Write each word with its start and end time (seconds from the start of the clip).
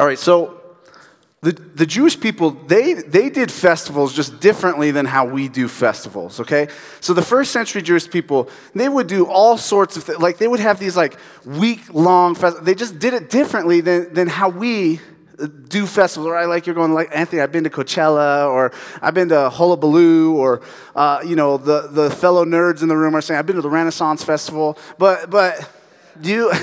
All 0.00 0.06
right, 0.06 0.18
so 0.18 0.58
the, 1.42 1.52
the 1.52 1.84
Jewish 1.84 2.18
people, 2.18 2.52
they, 2.52 2.94
they 2.94 3.28
did 3.28 3.52
festivals 3.52 4.14
just 4.14 4.40
differently 4.40 4.92
than 4.92 5.04
how 5.04 5.26
we 5.26 5.46
do 5.46 5.68
festivals, 5.68 6.40
okay? 6.40 6.68
So 7.00 7.12
the 7.12 7.20
first 7.20 7.50
century 7.52 7.82
Jewish 7.82 8.08
people, 8.08 8.48
they 8.74 8.88
would 8.88 9.08
do 9.08 9.26
all 9.26 9.58
sorts 9.58 9.98
of 9.98 10.04
things. 10.04 10.18
Like 10.18 10.38
they 10.38 10.48
would 10.48 10.60
have 10.60 10.78
these 10.78 10.96
like 10.96 11.18
week 11.44 11.92
long 11.92 12.34
festivals. 12.34 12.64
They 12.64 12.74
just 12.74 12.98
did 12.98 13.12
it 13.12 13.28
differently 13.28 13.82
than, 13.82 14.14
than 14.14 14.26
how 14.26 14.48
we 14.48 15.00
do 15.68 15.84
festivals. 15.84 16.32
I 16.32 16.46
like 16.46 16.64
you're 16.64 16.74
going 16.74 16.94
like, 16.94 17.10
Anthony, 17.12 17.42
I've 17.42 17.52
been 17.52 17.64
to 17.64 17.70
Coachella 17.70 18.48
or 18.48 18.72
I've 19.02 19.12
been 19.12 19.28
to 19.28 19.50
Hullabaloo 19.50 20.34
or, 20.34 20.62
uh, 20.96 21.20
you 21.26 21.36
know, 21.36 21.58
the, 21.58 21.88
the 21.88 22.10
fellow 22.10 22.46
nerds 22.46 22.80
in 22.80 22.88
the 22.88 22.96
room 22.96 23.14
are 23.14 23.20
saying, 23.20 23.38
I've 23.38 23.44
been 23.44 23.56
to 23.56 23.62
the 23.62 23.68
Renaissance 23.68 24.24
Festival. 24.24 24.78
But, 24.96 25.28
but 25.28 25.70
you... 26.22 26.50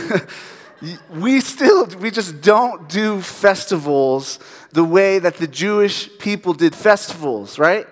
we 1.09 1.39
still 1.39 1.87
we 1.99 2.11
just 2.11 2.41
don't 2.41 2.87
do 2.89 3.21
festivals 3.21 4.39
the 4.71 4.83
way 4.83 5.19
that 5.19 5.37
the 5.37 5.47
jewish 5.47 6.09
people 6.19 6.53
did 6.53 6.75
festivals 6.75 7.57
right 7.57 7.87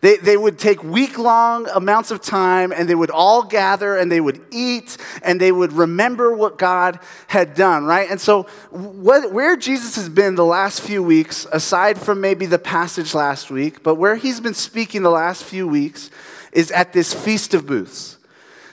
they, 0.00 0.16
they 0.16 0.36
would 0.36 0.58
take 0.58 0.82
week 0.84 1.18
long 1.18 1.68
amounts 1.68 2.10
of 2.10 2.20
time 2.20 2.72
and 2.72 2.88
they 2.88 2.94
would 2.94 3.10
all 3.10 3.42
gather 3.42 3.96
and 3.96 4.10
they 4.10 4.20
would 4.20 4.40
eat 4.50 4.96
and 5.22 5.40
they 5.40 5.50
would 5.50 5.72
remember 5.72 6.34
what 6.34 6.56
God 6.56 7.00
had 7.26 7.54
done, 7.54 7.84
right? 7.84 8.08
And 8.08 8.20
so, 8.20 8.44
what, 8.70 9.32
where 9.32 9.56
Jesus 9.56 9.96
has 9.96 10.08
been 10.08 10.36
the 10.36 10.44
last 10.44 10.80
few 10.80 11.02
weeks, 11.02 11.46
aside 11.52 11.98
from 11.98 12.20
maybe 12.20 12.46
the 12.46 12.58
passage 12.58 13.14
last 13.14 13.50
week, 13.50 13.82
but 13.82 13.96
where 13.96 14.16
he's 14.16 14.40
been 14.40 14.54
speaking 14.54 15.02
the 15.02 15.10
last 15.10 15.42
few 15.42 15.66
weeks 15.66 16.10
is 16.52 16.70
at 16.70 16.92
this 16.92 17.12
Feast 17.12 17.54
of 17.54 17.66
Booths. 17.66 18.17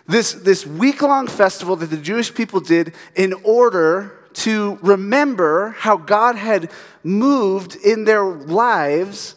This, 0.08 0.34
this 0.34 0.66
week 0.68 1.02
long 1.02 1.28
festival 1.28 1.76
that 1.78 1.90
the 1.90 1.98
Jewish 1.98 2.34
people 2.34 2.60
did 2.60 2.94
in 3.16 3.34
order 3.44 4.20
to 4.34 4.78
remember 4.82 5.70
how 5.80 5.98
God 5.98 6.36
had 6.36 6.70
moved 7.04 7.76
in 7.76 8.04
their 8.04 8.24
lives 8.24 9.36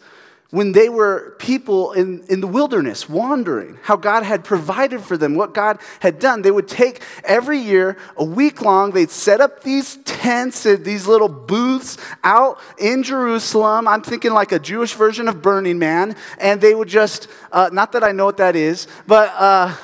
when 0.51 0.73
they 0.73 0.88
were 0.88 1.37
people 1.38 1.93
in, 1.93 2.24
in 2.28 2.40
the 2.40 2.46
wilderness 2.46 3.06
wandering, 3.06 3.78
how 3.82 3.96
God 3.96 4.23
had 4.23 4.45
provided 4.45 5.02
for 5.02 5.18
them, 5.18 5.34
what 5.34 5.52
God 5.52 5.78
had 6.01 6.18
done. 6.18 6.40
They 6.40 6.51
would 6.51 6.68
take 6.68 7.02
every 7.23 7.59
year, 7.59 7.98
a 8.16 8.24
week 8.24 8.62
long, 8.62 8.93
they'd 8.93 9.10
set 9.10 9.43
up 9.43 9.62
these 9.62 9.96
tents 10.04 10.62
these 10.62 11.06
little 11.06 11.28
booths 11.28 11.98
out 12.24 12.59
in 12.78 13.02
Jerusalem. 13.02 13.87
I'm 13.87 14.02
thinking 14.02 14.32
like 14.32 14.52
a 14.52 14.59
Jewish 14.59 14.95
version 14.95 15.28
of 15.28 15.43
Burning 15.43 15.78
Man. 15.78 16.16
And 16.38 16.60
they 16.60 16.74
would 16.74 16.88
just, 16.88 17.28
uh, 17.52 17.68
not 17.71 17.93
that 17.93 18.02
I 18.02 18.12
know 18.12 18.24
what 18.24 18.38
that 18.38 18.56
is, 18.56 18.87
but. 19.06 19.32
Uh, 19.34 19.74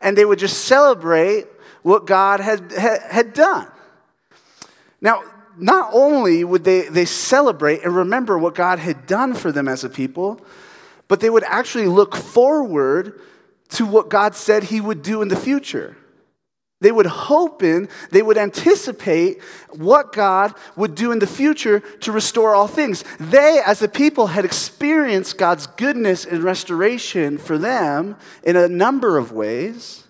and 0.00 0.16
they 0.16 0.24
would 0.24 0.38
just 0.38 0.64
celebrate 0.64 1.46
what 1.82 2.06
God 2.06 2.40
had, 2.40 2.72
had 2.72 3.32
done. 3.32 3.68
Now, 5.00 5.22
not 5.56 5.90
only 5.92 6.44
would 6.44 6.64
they, 6.64 6.82
they 6.82 7.04
celebrate 7.04 7.82
and 7.82 7.94
remember 7.94 8.38
what 8.38 8.54
God 8.54 8.78
had 8.78 9.06
done 9.06 9.34
for 9.34 9.52
them 9.52 9.68
as 9.68 9.84
a 9.84 9.88
people, 9.88 10.40
but 11.08 11.20
they 11.20 11.30
would 11.30 11.44
actually 11.44 11.86
look 11.86 12.14
forward 12.14 13.20
to 13.70 13.86
what 13.86 14.08
God 14.08 14.34
said 14.34 14.64
He 14.64 14.80
would 14.80 15.02
do 15.02 15.22
in 15.22 15.28
the 15.28 15.36
future. 15.36 15.96
They 16.80 16.92
would 16.92 17.06
hope 17.06 17.62
in, 17.62 17.88
they 18.10 18.20
would 18.20 18.36
anticipate 18.36 19.42
what 19.70 20.12
God 20.12 20.52
would 20.76 20.94
do 20.94 21.10
in 21.10 21.20
the 21.20 21.26
future 21.26 21.80
to 22.00 22.12
restore 22.12 22.54
all 22.54 22.68
things. 22.68 23.02
They, 23.18 23.62
as 23.64 23.80
a 23.80 23.88
people, 23.88 24.26
had 24.26 24.44
experienced 24.44 25.38
God's 25.38 25.66
goodness 25.66 26.26
and 26.26 26.42
restoration 26.42 27.38
for 27.38 27.56
them 27.56 28.16
in 28.42 28.56
a 28.56 28.68
number 28.68 29.16
of 29.16 29.32
ways. 29.32 30.04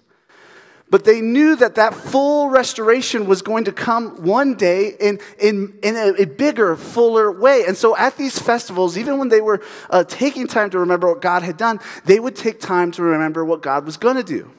But 0.90 1.04
they 1.04 1.20
knew 1.20 1.54
that 1.56 1.76
that 1.76 1.94
full 1.94 2.48
restoration 2.48 3.26
was 3.26 3.42
going 3.42 3.64
to 3.64 3.72
come 3.72 4.24
one 4.24 4.54
day 4.54 4.94
in, 5.00 5.20
in, 5.38 5.78
in 5.84 5.96
a, 5.96 6.22
a 6.22 6.24
bigger, 6.26 6.74
fuller 6.74 7.30
way. 7.30 7.64
And 7.66 7.76
so 7.76 7.96
at 7.96 8.16
these 8.16 8.38
festivals, 8.38 8.98
even 8.98 9.18
when 9.18 9.28
they 9.28 9.40
were 9.40 9.62
uh, 9.90 10.02
taking 10.04 10.48
time 10.48 10.70
to 10.70 10.80
remember 10.80 11.08
what 11.08 11.22
God 11.22 11.42
had 11.42 11.56
done, 11.56 11.80
they 12.04 12.18
would 12.18 12.34
take 12.34 12.60
time 12.60 12.90
to 12.92 13.02
remember 13.02 13.44
what 13.44 13.62
God 13.62 13.84
was 13.84 13.96
going 13.96 14.16
to 14.16 14.24
do. 14.24 14.50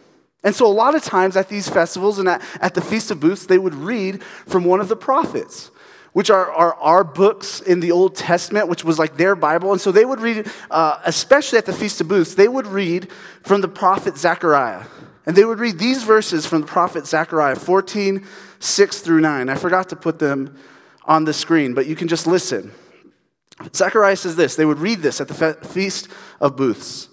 And 0.48 0.56
so, 0.56 0.66
a 0.66 0.72
lot 0.72 0.96
of 0.96 1.04
times 1.04 1.36
at 1.36 1.50
these 1.50 1.68
festivals 1.68 2.20
and 2.20 2.30
at, 2.30 2.42
at 2.62 2.74
the 2.74 2.80
Feast 2.80 3.12
of 3.12 3.20
Booths, 3.20 3.48
they 3.48 3.58
would 3.58 3.76
read 3.76 4.24
from 4.24 4.64
one 4.64 4.80
of 4.80 4.88
the 4.88 4.96
prophets, 4.96 5.72
which 6.14 6.30
are, 6.30 6.50
are 6.54 6.74
our 6.76 7.04
books 7.04 7.60
in 7.60 7.82
the 7.82 7.92
Old 7.92 8.16
Testament, 8.16 8.70
which 8.70 8.86
was 8.86 8.98
like 8.98 9.18
their 9.18 9.36
Bible. 9.36 9.74
And 9.74 9.82
so, 9.82 9.92
they 9.92 10.06
would 10.06 10.22
read, 10.22 10.50
uh, 10.72 11.02
especially 11.04 11.58
at 11.58 11.66
the 11.66 11.74
Feast 11.74 12.00
of 12.00 12.08
Booths, 12.08 12.36
they 12.36 12.48
would 12.48 12.66
read 12.66 13.12
from 13.44 13.60
the 13.60 13.68
prophet 13.68 14.18
Zechariah. 14.18 14.86
And 15.26 15.36
they 15.36 15.44
would 15.44 15.60
read 15.60 15.80
these 15.80 16.04
verses 16.04 16.46
from 16.46 16.62
the 16.62 16.68
prophet 16.68 17.06
Zechariah 17.06 17.58
14, 17.58 18.26
6 18.58 19.02
through 19.02 19.20
9. 19.20 19.50
I 19.50 19.56
forgot 19.56 19.90
to 19.90 19.98
put 19.98 20.18
them 20.18 20.58
on 21.04 21.26
the 21.26 21.34
screen, 21.34 21.74
but 21.74 21.88
you 21.88 21.96
can 21.98 22.08
just 22.08 22.26
listen. 22.26 22.72
Zechariah 23.76 24.16
says 24.16 24.38
this 24.38 24.56
they 24.56 24.64
would 24.64 24.80
read 24.80 25.00
this 25.00 25.20
at 25.20 25.28
the 25.28 25.56
Feast 25.56 26.08
of 26.40 26.56
Booths. 26.56 27.10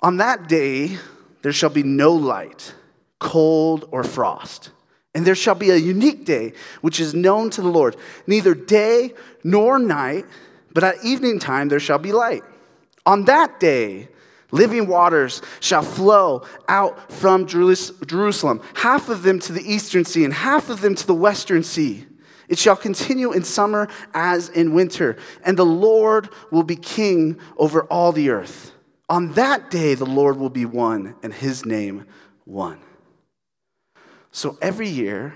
On 0.00 0.16
that 0.16 0.48
day, 0.48 0.98
there 1.42 1.52
shall 1.52 1.70
be 1.70 1.82
no 1.82 2.12
light, 2.12 2.74
cold, 3.18 3.88
or 3.90 4.04
frost. 4.04 4.70
And 5.14 5.26
there 5.26 5.34
shall 5.34 5.54
be 5.54 5.70
a 5.70 5.76
unique 5.76 6.24
day 6.24 6.52
which 6.82 7.00
is 7.00 7.14
known 7.14 7.50
to 7.50 7.62
the 7.62 7.68
Lord. 7.68 7.96
Neither 8.26 8.54
day 8.54 9.14
nor 9.42 9.78
night, 9.78 10.26
but 10.74 10.84
at 10.84 11.02
evening 11.04 11.38
time 11.38 11.68
there 11.68 11.80
shall 11.80 11.98
be 11.98 12.12
light. 12.12 12.42
On 13.06 13.24
that 13.24 13.58
day, 13.60 14.08
living 14.50 14.86
waters 14.86 15.40
shall 15.60 15.82
flow 15.82 16.42
out 16.68 17.10
from 17.10 17.46
Jerusalem, 17.46 18.60
half 18.74 19.08
of 19.08 19.22
them 19.22 19.38
to 19.40 19.52
the 19.52 19.62
eastern 19.62 20.04
sea 20.04 20.24
and 20.24 20.34
half 20.34 20.68
of 20.68 20.80
them 20.80 20.94
to 20.94 21.06
the 21.06 21.14
western 21.14 21.62
sea. 21.62 22.04
It 22.48 22.58
shall 22.58 22.76
continue 22.76 23.32
in 23.32 23.42
summer 23.42 23.88
as 24.14 24.48
in 24.50 24.74
winter, 24.74 25.16
and 25.44 25.56
the 25.56 25.66
Lord 25.66 26.28
will 26.50 26.62
be 26.62 26.76
king 26.76 27.38
over 27.56 27.82
all 27.84 28.12
the 28.12 28.30
earth. 28.30 28.72
On 29.08 29.32
that 29.32 29.70
day, 29.70 29.94
the 29.94 30.06
Lord 30.06 30.36
will 30.36 30.50
be 30.50 30.64
one, 30.64 31.14
and 31.22 31.32
his 31.32 31.64
name 31.64 32.06
one. 32.44 32.80
So 34.32 34.58
every 34.60 34.88
year 34.88 35.34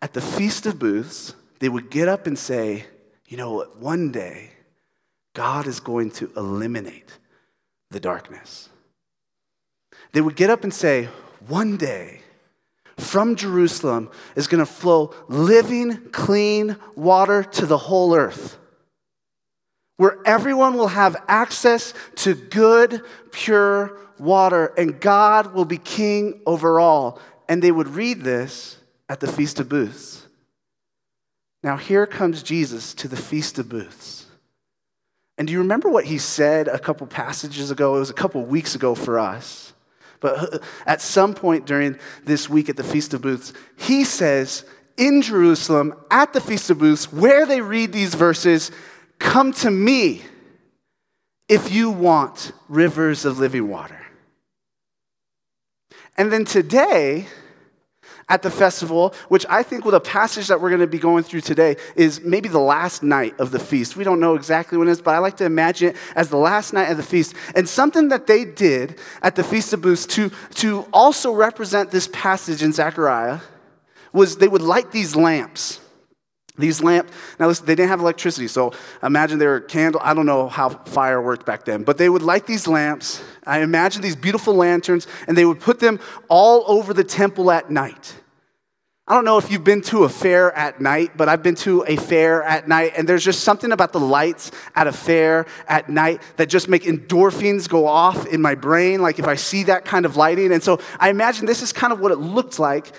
at 0.00 0.12
the 0.12 0.20
Feast 0.20 0.66
of 0.66 0.78
Booths, 0.78 1.34
they 1.58 1.68
would 1.68 1.90
get 1.90 2.08
up 2.08 2.26
and 2.26 2.38
say, 2.38 2.84
You 3.26 3.36
know, 3.36 3.62
one 3.78 4.12
day, 4.12 4.50
God 5.34 5.66
is 5.66 5.80
going 5.80 6.10
to 6.12 6.30
eliminate 6.36 7.18
the 7.90 8.00
darkness. 8.00 8.68
They 10.12 10.20
would 10.20 10.36
get 10.36 10.50
up 10.50 10.62
and 10.62 10.72
say, 10.72 11.08
One 11.48 11.76
day, 11.76 12.20
from 12.98 13.34
Jerusalem 13.34 14.10
is 14.36 14.46
going 14.46 14.64
to 14.64 14.70
flow 14.70 15.12
living, 15.28 16.10
clean 16.10 16.76
water 16.94 17.42
to 17.42 17.66
the 17.66 17.78
whole 17.78 18.14
earth 18.14 18.58
where 19.96 20.18
everyone 20.24 20.74
will 20.74 20.88
have 20.88 21.16
access 21.28 21.94
to 22.16 22.34
good, 22.34 23.02
pure 23.30 23.98
water, 24.18 24.72
and 24.76 25.00
God 25.00 25.54
will 25.54 25.64
be 25.64 25.78
king 25.78 26.40
over 26.46 26.80
all. 26.80 27.20
And 27.48 27.62
they 27.62 27.72
would 27.72 27.88
read 27.88 28.22
this 28.22 28.78
at 29.08 29.20
the 29.20 29.30
Feast 29.30 29.60
of 29.60 29.68
Booths. 29.68 30.26
Now, 31.62 31.76
here 31.76 32.06
comes 32.06 32.42
Jesus 32.42 32.94
to 32.94 33.08
the 33.08 33.16
Feast 33.16 33.58
of 33.58 33.68
Booths. 33.68 34.26
And 35.38 35.46
do 35.46 35.52
you 35.52 35.60
remember 35.60 35.88
what 35.88 36.04
he 36.04 36.18
said 36.18 36.68
a 36.68 36.78
couple 36.78 37.06
passages 37.06 37.70
ago? 37.70 37.96
It 37.96 38.00
was 38.00 38.10
a 38.10 38.14
couple 38.14 38.44
weeks 38.44 38.74
ago 38.74 38.94
for 38.94 39.18
us. 39.18 39.72
But 40.20 40.54
uh, 40.54 40.58
at 40.86 41.00
some 41.00 41.34
point 41.34 41.66
during 41.66 41.98
this 42.24 42.48
week 42.48 42.68
at 42.68 42.76
the 42.76 42.84
Feast 42.84 43.12
of 43.14 43.22
Booths, 43.22 43.52
he 43.76 44.04
says 44.04 44.64
in 44.96 45.22
Jerusalem 45.22 45.94
at 46.10 46.32
the 46.32 46.40
Feast 46.40 46.70
of 46.70 46.78
Booths, 46.78 47.12
where 47.12 47.46
they 47.46 47.60
read 47.60 47.92
these 47.92 48.14
verses, 48.14 48.70
Come 49.22 49.52
to 49.54 49.70
me 49.70 50.22
if 51.48 51.72
you 51.72 51.90
want 51.90 52.52
rivers 52.68 53.24
of 53.24 53.38
living 53.38 53.68
water. 53.68 53.98
And 56.18 56.30
then 56.30 56.44
today, 56.44 57.26
at 58.28 58.42
the 58.42 58.50
festival, 58.50 59.14
which 59.28 59.46
I 59.48 59.62
think 59.62 59.84
with 59.84 59.94
a 59.94 60.00
passage 60.00 60.48
that 60.48 60.60
we're 60.60 60.70
going 60.70 60.80
to 60.80 60.86
be 60.86 60.98
going 60.98 61.22
through 61.22 61.42
today 61.42 61.76
is 61.96 62.20
maybe 62.22 62.48
the 62.48 62.58
last 62.58 63.02
night 63.02 63.38
of 63.38 63.50
the 63.50 63.58
feast. 63.58 63.96
We 63.96 64.04
don't 64.04 64.20
know 64.20 64.34
exactly 64.34 64.78
when 64.78 64.88
it 64.88 64.92
is, 64.92 65.02
but 65.02 65.14
I 65.14 65.18
like 65.18 65.36
to 65.38 65.44
imagine 65.44 65.90
it 65.90 65.96
as 66.16 66.28
the 66.28 66.36
last 66.36 66.72
night 66.72 66.90
of 66.90 66.96
the 66.96 67.02
feast. 67.02 67.34
And 67.54 67.68
something 67.68 68.08
that 68.08 68.26
they 68.26 68.44
did 68.44 68.98
at 69.22 69.36
the 69.36 69.44
Feast 69.44 69.72
of 69.72 69.82
Booths 69.82 70.06
to, 70.06 70.30
to 70.56 70.86
also 70.92 71.32
represent 71.32 71.90
this 71.90 72.08
passage 72.12 72.62
in 72.62 72.72
Zechariah 72.72 73.40
was 74.12 74.36
they 74.36 74.48
would 74.48 74.62
light 74.62 74.92
these 74.92 75.14
lamps. 75.14 75.80
These 76.58 76.82
lamps, 76.82 77.10
now 77.40 77.46
listen, 77.48 77.64
they 77.64 77.74
didn't 77.74 77.88
have 77.88 78.00
electricity, 78.00 78.46
so 78.46 78.72
imagine 79.02 79.38
they 79.38 79.46
were 79.46 79.60
candle. 79.60 80.02
I 80.04 80.12
don't 80.12 80.26
know 80.26 80.48
how 80.48 80.68
fire 80.68 81.20
worked 81.20 81.46
back 81.46 81.64
then, 81.64 81.82
but 81.82 81.96
they 81.96 82.10
would 82.10 82.20
light 82.20 82.46
these 82.46 82.68
lamps. 82.68 83.22
I 83.46 83.60
imagine 83.60 84.02
these 84.02 84.16
beautiful 84.16 84.54
lanterns, 84.54 85.06
and 85.26 85.36
they 85.36 85.46
would 85.46 85.60
put 85.60 85.80
them 85.80 85.98
all 86.28 86.64
over 86.66 86.92
the 86.92 87.04
temple 87.04 87.50
at 87.50 87.70
night. 87.70 88.16
I 89.08 89.14
don't 89.14 89.24
know 89.24 89.38
if 89.38 89.50
you've 89.50 89.64
been 89.64 89.80
to 89.82 90.04
a 90.04 90.08
fair 90.10 90.52
at 90.52 90.80
night, 90.80 91.16
but 91.16 91.28
I've 91.28 91.42
been 91.42 91.54
to 91.56 91.84
a 91.88 91.96
fair 91.96 92.42
at 92.42 92.68
night, 92.68 92.92
and 92.96 93.08
there's 93.08 93.24
just 93.24 93.40
something 93.40 93.72
about 93.72 93.92
the 93.92 94.00
lights 94.00 94.52
at 94.76 94.86
a 94.86 94.92
fair 94.92 95.46
at 95.66 95.88
night 95.88 96.20
that 96.36 96.50
just 96.50 96.68
make 96.68 96.84
endorphins 96.84 97.66
go 97.68 97.86
off 97.86 98.26
in 98.26 98.42
my 98.42 98.54
brain, 98.54 99.00
like 99.00 99.18
if 99.18 99.26
I 99.26 99.36
see 99.36 99.64
that 99.64 99.86
kind 99.86 100.04
of 100.04 100.16
lighting. 100.16 100.52
And 100.52 100.62
so 100.62 100.80
I 101.00 101.08
imagine 101.08 101.46
this 101.46 101.62
is 101.62 101.72
kind 101.72 101.92
of 101.94 102.00
what 102.00 102.12
it 102.12 102.18
looked 102.18 102.58
like 102.58 102.94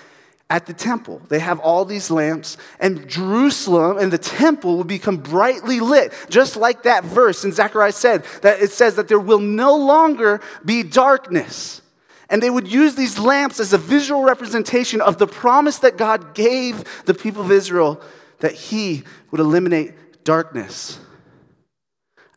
at 0.54 0.66
the 0.66 0.72
temple. 0.72 1.20
They 1.28 1.40
have 1.40 1.58
all 1.58 1.84
these 1.84 2.12
lamps, 2.12 2.56
and 2.78 3.08
Jerusalem 3.08 3.98
and 3.98 4.12
the 4.12 4.18
temple 4.18 4.76
will 4.76 4.84
become 4.84 5.16
brightly 5.16 5.80
lit, 5.80 6.14
just 6.30 6.56
like 6.56 6.84
that 6.84 7.02
verse 7.02 7.44
in 7.44 7.50
Zechariah 7.50 7.90
said, 7.90 8.24
that 8.42 8.62
it 8.62 8.70
says 8.70 8.94
that 8.94 9.08
there 9.08 9.18
will 9.18 9.40
no 9.40 9.74
longer 9.74 10.40
be 10.64 10.84
darkness. 10.84 11.82
And 12.30 12.40
they 12.40 12.50
would 12.50 12.68
use 12.68 12.94
these 12.94 13.18
lamps 13.18 13.58
as 13.58 13.72
a 13.72 13.78
visual 13.78 14.22
representation 14.22 15.00
of 15.00 15.18
the 15.18 15.26
promise 15.26 15.78
that 15.78 15.96
God 15.96 16.36
gave 16.36 16.84
the 17.04 17.14
people 17.14 17.42
of 17.42 17.50
Israel 17.50 18.00
that 18.38 18.52
He 18.52 19.02
would 19.32 19.40
eliminate 19.40 20.22
darkness. 20.22 21.00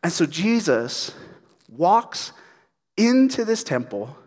And 0.01 0.11
so 0.11 0.25
Jesus 0.25 1.13
walks 1.69 2.31
into 2.97 3.45
this 3.45 3.63
temple 3.63 4.17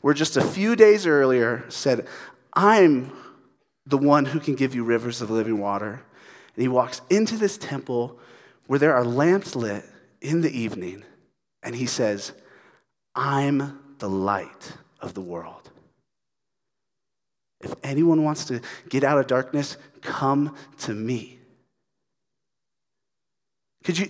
where 0.00 0.14
just 0.14 0.36
a 0.36 0.42
few 0.42 0.76
days 0.76 1.06
earlier 1.06 1.64
said, 1.68 2.06
I'm 2.54 3.12
the 3.86 3.98
one 3.98 4.24
who 4.24 4.40
can 4.40 4.54
give 4.54 4.74
you 4.74 4.84
rivers 4.84 5.20
of 5.20 5.30
living 5.30 5.58
water. 5.58 6.02
And 6.54 6.62
he 6.62 6.68
walks 6.68 7.00
into 7.10 7.36
this 7.36 7.58
temple 7.58 8.18
where 8.66 8.78
there 8.78 8.94
are 8.94 9.04
lamps 9.04 9.56
lit 9.56 9.84
in 10.20 10.42
the 10.42 10.56
evening, 10.56 11.04
and 11.62 11.74
he 11.74 11.86
says, 11.86 12.32
I'm 13.16 13.80
the 13.98 14.08
light 14.08 14.74
of 15.00 15.14
the 15.14 15.20
world. 15.20 15.70
If 17.60 17.74
anyone 17.82 18.22
wants 18.22 18.44
to 18.46 18.60
get 18.88 19.02
out 19.02 19.18
of 19.18 19.26
darkness, 19.26 19.76
come 20.02 20.54
to 20.78 20.94
me. 20.94 21.39
Could 23.82 23.98
you, 23.98 24.06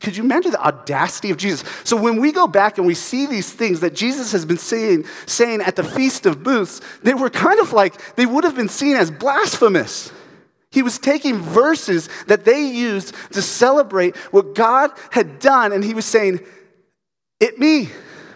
could 0.00 0.16
you 0.16 0.24
imagine 0.24 0.50
the 0.50 0.66
audacity 0.66 1.30
of 1.30 1.36
Jesus? 1.36 1.68
So 1.84 1.96
when 1.96 2.20
we 2.20 2.32
go 2.32 2.48
back 2.48 2.78
and 2.78 2.86
we 2.86 2.94
see 2.94 3.26
these 3.26 3.52
things 3.52 3.80
that 3.80 3.94
Jesus 3.94 4.32
has 4.32 4.44
been 4.44 4.58
saying, 4.58 5.04
saying 5.26 5.60
at 5.60 5.76
the 5.76 5.84
Feast 5.84 6.26
of 6.26 6.42
Booths, 6.42 6.80
they 7.02 7.14
were 7.14 7.30
kind 7.30 7.60
of 7.60 7.72
like, 7.72 8.16
they 8.16 8.26
would 8.26 8.42
have 8.42 8.56
been 8.56 8.68
seen 8.68 8.96
as 8.96 9.12
blasphemous. 9.12 10.12
He 10.72 10.82
was 10.82 10.98
taking 10.98 11.36
verses 11.36 12.08
that 12.26 12.44
they 12.44 12.66
used 12.66 13.14
to 13.32 13.40
celebrate 13.40 14.16
what 14.32 14.56
God 14.56 14.90
had 15.12 15.38
done, 15.38 15.70
and 15.72 15.84
he 15.84 15.94
was 15.94 16.04
saying, 16.04 16.40
It 17.38 17.60
me, 17.60 17.90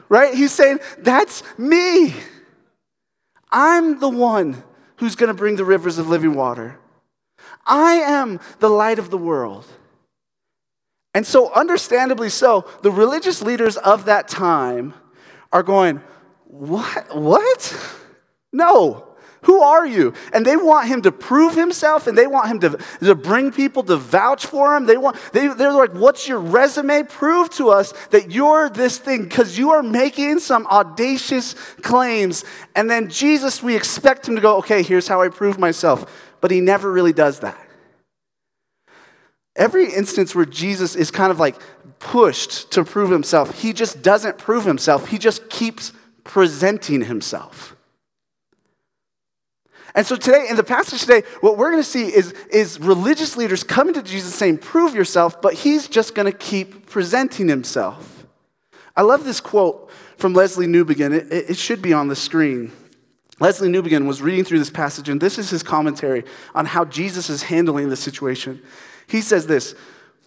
right? 0.08 0.32
He's 0.32 0.52
saying, 0.52 0.78
That's 0.98 1.42
me. 1.58 2.14
I'm 3.50 3.98
the 3.98 4.08
one 4.08 4.62
who's 4.98 5.16
going 5.16 5.28
to 5.28 5.34
bring 5.34 5.56
the 5.56 5.64
rivers 5.64 5.98
of 5.98 6.08
living 6.08 6.34
water. 6.34 6.78
I 7.66 7.94
am 7.94 8.38
the 8.60 8.68
light 8.68 9.00
of 9.00 9.10
the 9.10 9.18
world. 9.18 9.66
And 11.14 11.26
so, 11.26 11.52
understandably 11.52 12.28
so, 12.28 12.66
the 12.82 12.90
religious 12.90 13.42
leaders 13.42 13.76
of 13.76 14.04
that 14.04 14.28
time 14.28 14.94
are 15.52 15.62
going, 15.62 16.02
What? 16.46 17.16
What? 17.16 17.76
No. 18.52 19.04
Who 19.42 19.60
are 19.60 19.86
you? 19.86 20.14
And 20.32 20.44
they 20.44 20.56
want 20.56 20.88
him 20.88 21.02
to 21.02 21.12
prove 21.12 21.54
himself 21.54 22.06
and 22.06 22.18
they 22.18 22.26
want 22.26 22.48
him 22.48 22.60
to, 22.60 22.78
to 23.00 23.14
bring 23.14 23.52
people 23.52 23.84
to 23.84 23.96
vouch 23.96 24.44
for 24.44 24.76
him. 24.76 24.84
They 24.86 24.96
want, 24.96 25.16
they, 25.32 25.46
they're 25.48 25.72
like, 25.72 25.94
What's 25.94 26.28
your 26.28 26.40
resume? 26.40 27.04
Prove 27.04 27.48
to 27.50 27.70
us 27.70 27.92
that 28.10 28.32
you're 28.32 28.68
this 28.68 28.98
thing 28.98 29.22
because 29.24 29.56
you 29.56 29.70
are 29.70 29.82
making 29.82 30.40
some 30.40 30.66
audacious 30.66 31.54
claims. 31.82 32.44
And 32.74 32.90
then 32.90 33.08
Jesus, 33.08 33.62
we 33.62 33.76
expect 33.76 34.28
him 34.28 34.34
to 34.34 34.40
go, 34.40 34.58
Okay, 34.58 34.82
here's 34.82 35.08
how 35.08 35.22
I 35.22 35.28
prove 35.28 35.58
myself. 35.58 36.34
But 36.40 36.50
he 36.50 36.60
never 36.60 36.90
really 36.90 37.12
does 37.12 37.40
that. 37.40 37.67
Every 39.58 39.92
instance 39.92 40.34
where 40.34 40.44
Jesus 40.44 40.94
is 40.94 41.10
kind 41.10 41.32
of 41.32 41.40
like 41.40 41.56
pushed 41.98 42.70
to 42.70 42.84
prove 42.84 43.10
himself, 43.10 43.60
he 43.60 43.72
just 43.72 44.02
doesn't 44.02 44.38
prove 44.38 44.64
himself. 44.64 45.08
He 45.08 45.18
just 45.18 45.50
keeps 45.50 45.92
presenting 46.22 47.02
himself. 47.02 47.74
And 49.94 50.06
so 50.06 50.14
today, 50.14 50.46
in 50.48 50.54
the 50.54 50.62
passage 50.62 51.00
today, 51.00 51.22
what 51.40 51.58
we're 51.58 51.72
going 51.72 51.82
to 51.82 51.88
see 51.88 52.06
is, 52.06 52.32
is 52.52 52.78
religious 52.78 53.36
leaders 53.36 53.64
coming 53.64 53.94
to 53.94 54.02
Jesus 54.02 54.32
saying, 54.32 54.58
Prove 54.58 54.94
yourself, 54.94 55.42
but 55.42 55.54
he's 55.54 55.88
just 55.88 56.14
going 56.14 56.30
to 56.30 56.38
keep 56.38 56.86
presenting 56.86 57.48
himself. 57.48 58.26
I 58.96 59.02
love 59.02 59.24
this 59.24 59.40
quote 59.40 59.90
from 60.16 60.34
Lesslie 60.34 60.68
Newbigin. 60.68 61.12
It, 61.12 61.50
it 61.50 61.56
should 61.56 61.82
be 61.82 61.92
on 61.92 62.06
the 62.06 62.14
screen. 62.14 62.70
Lesslie 63.40 63.70
Newbigin 63.70 64.06
was 64.06 64.22
reading 64.22 64.44
through 64.44 64.58
this 64.60 64.70
passage, 64.70 65.08
and 65.08 65.20
this 65.20 65.36
is 65.36 65.50
his 65.50 65.64
commentary 65.64 66.24
on 66.54 66.66
how 66.66 66.84
Jesus 66.84 67.28
is 67.28 67.42
handling 67.42 67.88
the 67.88 67.96
situation. 67.96 68.62
He 69.08 69.20
says 69.20 69.46
this 69.46 69.74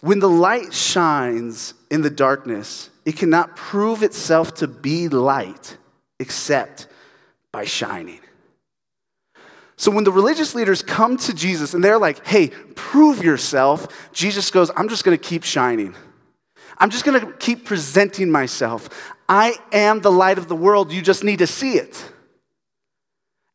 When 0.00 0.18
the 0.18 0.28
light 0.28 0.74
shines 0.74 1.74
in 1.90 2.02
the 2.02 2.10
darkness, 2.10 2.90
it 3.04 3.16
cannot 3.16 3.56
prove 3.56 4.02
itself 4.02 4.54
to 4.56 4.68
be 4.68 5.08
light 5.08 5.76
except 6.18 6.88
by 7.50 7.64
shining. 7.64 8.20
So 9.76 9.90
when 9.90 10.04
the 10.04 10.12
religious 10.12 10.54
leaders 10.54 10.82
come 10.82 11.16
to 11.18 11.34
Jesus 11.34 11.74
and 11.74 11.82
they're 11.82 11.98
like, 11.98 12.24
hey, 12.24 12.48
prove 12.76 13.24
yourself, 13.24 14.12
Jesus 14.12 14.50
goes, 14.50 14.70
I'm 14.76 14.88
just 14.88 15.02
gonna 15.02 15.18
keep 15.18 15.42
shining. 15.42 15.96
I'm 16.78 16.90
just 16.90 17.04
gonna 17.04 17.32
keep 17.32 17.64
presenting 17.64 18.30
myself. 18.30 18.88
I 19.28 19.56
am 19.72 20.00
the 20.00 20.12
light 20.12 20.38
of 20.38 20.46
the 20.46 20.54
world. 20.54 20.92
You 20.92 21.02
just 21.02 21.24
need 21.24 21.40
to 21.40 21.48
see 21.48 21.74
it. 21.78 22.12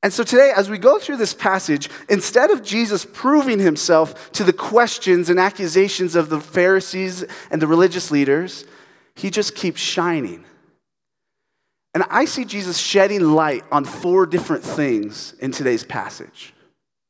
And 0.03 0.13
so 0.13 0.23
today, 0.23 0.51
as 0.55 0.69
we 0.69 0.77
go 0.77 0.99
through 0.99 1.17
this 1.17 1.33
passage, 1.33 1.89
instead 2.07 2.51
of 2.51 2.63
Jesus 2.63 3.05
proving 3.05 3.59
himself 3.59 4.31
to 4.33 4.43
the 4.43 4.53
questions 4.53 5.29
and 5.29 5.39
accusations 5.39 6.15
of 6.15 6.29
the 6.29 6.39
Pharisees 6.39 7.25
and 7.49 7.61
the 7.61 7.67
religious 7.67 8.11
leaders, 8.11 8.65
he 9.15 9.31
just 9.31 9.55
keeps 9.55 9.81
shining. 9.81 10.45
And 11.95 12.03
I 12.11 12.25
see 12.25 12.45
Jesus 12.45 12.77
shedding 12.77 13.31
light 13.31 13.63
on 13.71 13.85
four 13.85 14.27
different 14.27 14.63
things 14.63 15.33
in 15.39 15.51
today's 15.51 15.83
passage. 15.83 16.53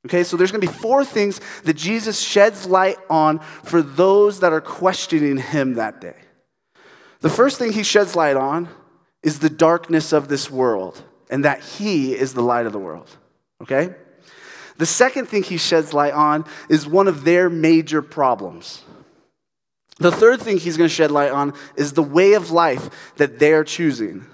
Okay, 0.06 0.24
so 0.24 0.38
there's 0.38 0.52
gonna 0.52 0.62
be 0.62 0.68
four 0.68 1.04
things 1.04 1.42
that 1.66 1.74
Jesus 1.74 2.18
sheds 2.18 2.66
light 2.66 2.98
on 3.10 3.40
for 3.40 3.82
those 3.82 4.40
that 4.40 4.54
are 4.54 4.62
questioning 4.62 5.36
him 5.36 5.74
that 5.74 6.00
day. 6.00 6.16
The 7.20 7.30
first 7.30 7.60
thing 7.60 7.74
he 7.74 7.84
sheds 7.84 8.16
light 8.16 8.38
on 8.38 8.70
is 9.22 9.40
the 9.40 9.50
darkness 9.50 10.14
of 10.14 10.30
this 10.30 10.50
world 10.50 11.04
and 11.30 11.46
that 11.46 11.62
he 11.62 12.14
is 12.14 12.34
the 12.34 12.42
light 12.42 12.66
of 12.66 12.72
the 12.72 12.80
world. 12.80 13.10
Okay? 13.62 13.94
The 14.78 14.86
second 14.86 15.28
thing 15.28 15.44
he 15.44 15.58
sheds 15.58 15.94
light 15.94 16.14
on 16.14 16.46
is 16.70 16.88
one 16.88 17.08
of 17.08 17.24
their 17.24 17.50
major 17.50 18.02
problems. 18.02 18.84
The 20.00 20.12
third 20.12 20.42
thing 20.42 20.58
he's 20.58 20.78
going 20.78 20.90
to 20.90 20.94
shed 20.94 21.10
light 21.10 21.32
on 21.32 21.54
is 21.76 21.94
the 21.94 22.04
way 22.04 22.34
of 22.34 22.52
life 22.52 23.16
that 23.16 23.40
they're 23.40 23.64
choosing. 23.64 24.26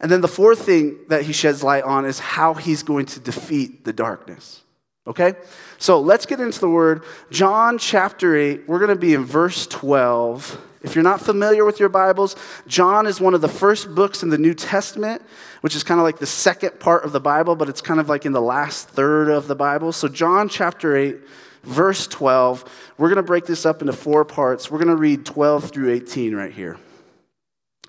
And 0.00 0.10
then 0.10 0.20
the 0.20 0.28
fourth 0.28 0.60
thing 0.60 0.98
that 1.08 1.22
he 1.22 1.32
sheds 1.32 1.62
light 1.62 1.84
on 1.84 2.04
is 2.04 2.18
how 2.18 2.52
he's 2.52 2.82
going 2.82 3.06
to 3.06 3.20
defeat 3.20 3.84
the 3.84 3.92
darkness. 3.94 4.62
Okay? 5.06 5.34
So 5.78 6.00
let's 6.00 6.26
get 6.26 6.40
into 6.40 6.60
the 6.60 6.68
word. 6.68 7.04
John 7.30 7.78
chapter 7.78 8.36
8, 8.36 8.68
we're 8.68 8.78
going 8.78 8.90
to 8.90 8.96
be 8.96 9.14
in 9.14 9.24
verse 9.24 9.66
12. 9.66 10.60
If 10.84 10.94
you're 10.94 11.02
not 11.02 11.22
familiar 11.22 11.64
with 11.64 11.80
your 11.80 11.88
Bibles, 11.88 12.36
John 12.66 13.06
is 13.06 13.18
one 13.18 13.32
of 13.32 13.40
the 13.40 13.48
first 13.48 13.94
books 13.94 14.22
in 14.22 14.28
the 14.28 14.36
New 14.36 14.52
Testament, 14.52 15.22
which 15.62 15.74
is 15.74 15.82
kind 15.82 15.98
of 15.98 16.04
like 16.04 16.18
the 16.18 16.26
second 16.26 16.78
part 16.78 17.04
of 17.04 17.12
the 17.12 17.20
Bible, 17.20 17.56
but 17.56 17.70
it's 17.70 17.80
kind 17.80 17.98
of 17.98 18.10
like 18.10 18.26
in 18.26 18.32
the 18.32 18.42
last 18.42 18.90
third 18.90 19.30
of 19.30 19.48
the 19.48 19.54
Bible. 19.54 19.92
So, 19.92 20.08
John 20.08 20.46
chapter 20.46 20.94
8, 20.94 21.16
verse 21.62 22.06
12, 22.08 22.70
we're 22.98 23.08
going 23.08 23.16
to 23.16 23.22
break 23.22 23.46
this 23.46 23.64
up 23.64 23.80
into 23.80 23.94
four 23.94 24.26
parts. 24.26 24.70
We're 24.70 24.76
going 24.76 24.88
to 24.88 24.96
read 24.96 25.24
12 25.24 25.70
through 25.70 25.90
18 25.90 26.34
right 26.34 26.52
here. 26.52 26.76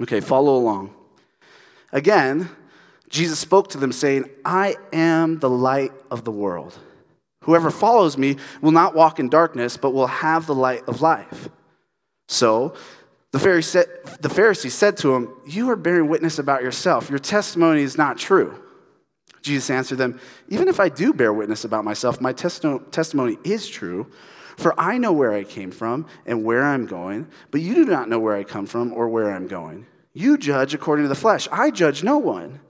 Okay, 0.01 0.21
follow 0.21 0.55
along. 0.55 0.95
Again, 1.91 2.47
Jesus 3.09 3.39
spoke 3.39 3.67
to 3.71 3.77
them, 3.77 3.91
saying, 3.91 4.29
I 4.45 4.77
am 4.93 5.39
the 5.39 5.49
light 5.49 5.91
of 6.09 6.23
the 6.23 6.31
world. 6.31 6.79
Whoever 7.43 7.71
follows 7.71 8.17
me 8.17 8.37
will 8.61 8.71
not 8.71 8.95
walk 8.95 9.19
in 9.19 9.27
darkness, 9.27 9.75
but 9.75 9.91
will 9.91 10.07
have 10.07 10.47
the 10.47 10.55
light 10.55 10.83
of 10.87 11.01
life. 11.01 11.49
So 12.27 12.75
the 13.31 13.39
Pharisee, 13.39 14.71
said 14.71 14.97
to 14.97 15.13
him, 15.13 15.29
You 15.45 15.69
are 15.69 15.75
bearing 15.75 16.07
witness 16.07 16.39
about 16.39 16.63
yourself. 16.63 17.09
Your 17.09 17.19
testimony 17.19 17.81
is 17.81 17.97
not 17.97 18.17
true. 18.17 18.61
Jesus 19.41 19.69
answered 19.69 19.97
them, 19.97 20.19
Even 20.47 20.67
if 20.67 20.79
I 20.79 20.89
do 20.89 21.13
bear 21.13 21.33
witness 21.33 21.65
about 21.65 21.83
myself, 21.83 22.21
my 22.21 22.31
testimony 22.33 23.37
is 23.43 23.67
true. 23.67 24.09
For 24.57 24.73
I 24.79 24.97
know 24.97 25.11
where 25.11 25.33
I 25.33 25.43
came 25.43 25.69
from 25.69 26.07
and 26.25 26.45
where 26.45 26.63
I'm 26.63 26.85
going, 26.85 27.27
but 27.51 27.59
you 27.59 27.75
do 27.75 27.85
not 27.85 28.07
know 28.07 28.19
where 28.19 28.35
I 28.35 28.45
come 28.45 28.65
from 28.65 28.93
or 28.93 29.09
where 29.09 29.31
I'm 29.31 29.47
going. 29.47 29.85
You 30.13 30.37
judge 30.37 30.73
according 30.73 31.03
to 31.03 31.09
the 31.09 31.15
flesh. 31.15 31.49
I 31.51 31.71
judge 31.71 32.03
no 32.03 32.17
one. 32.17 32.61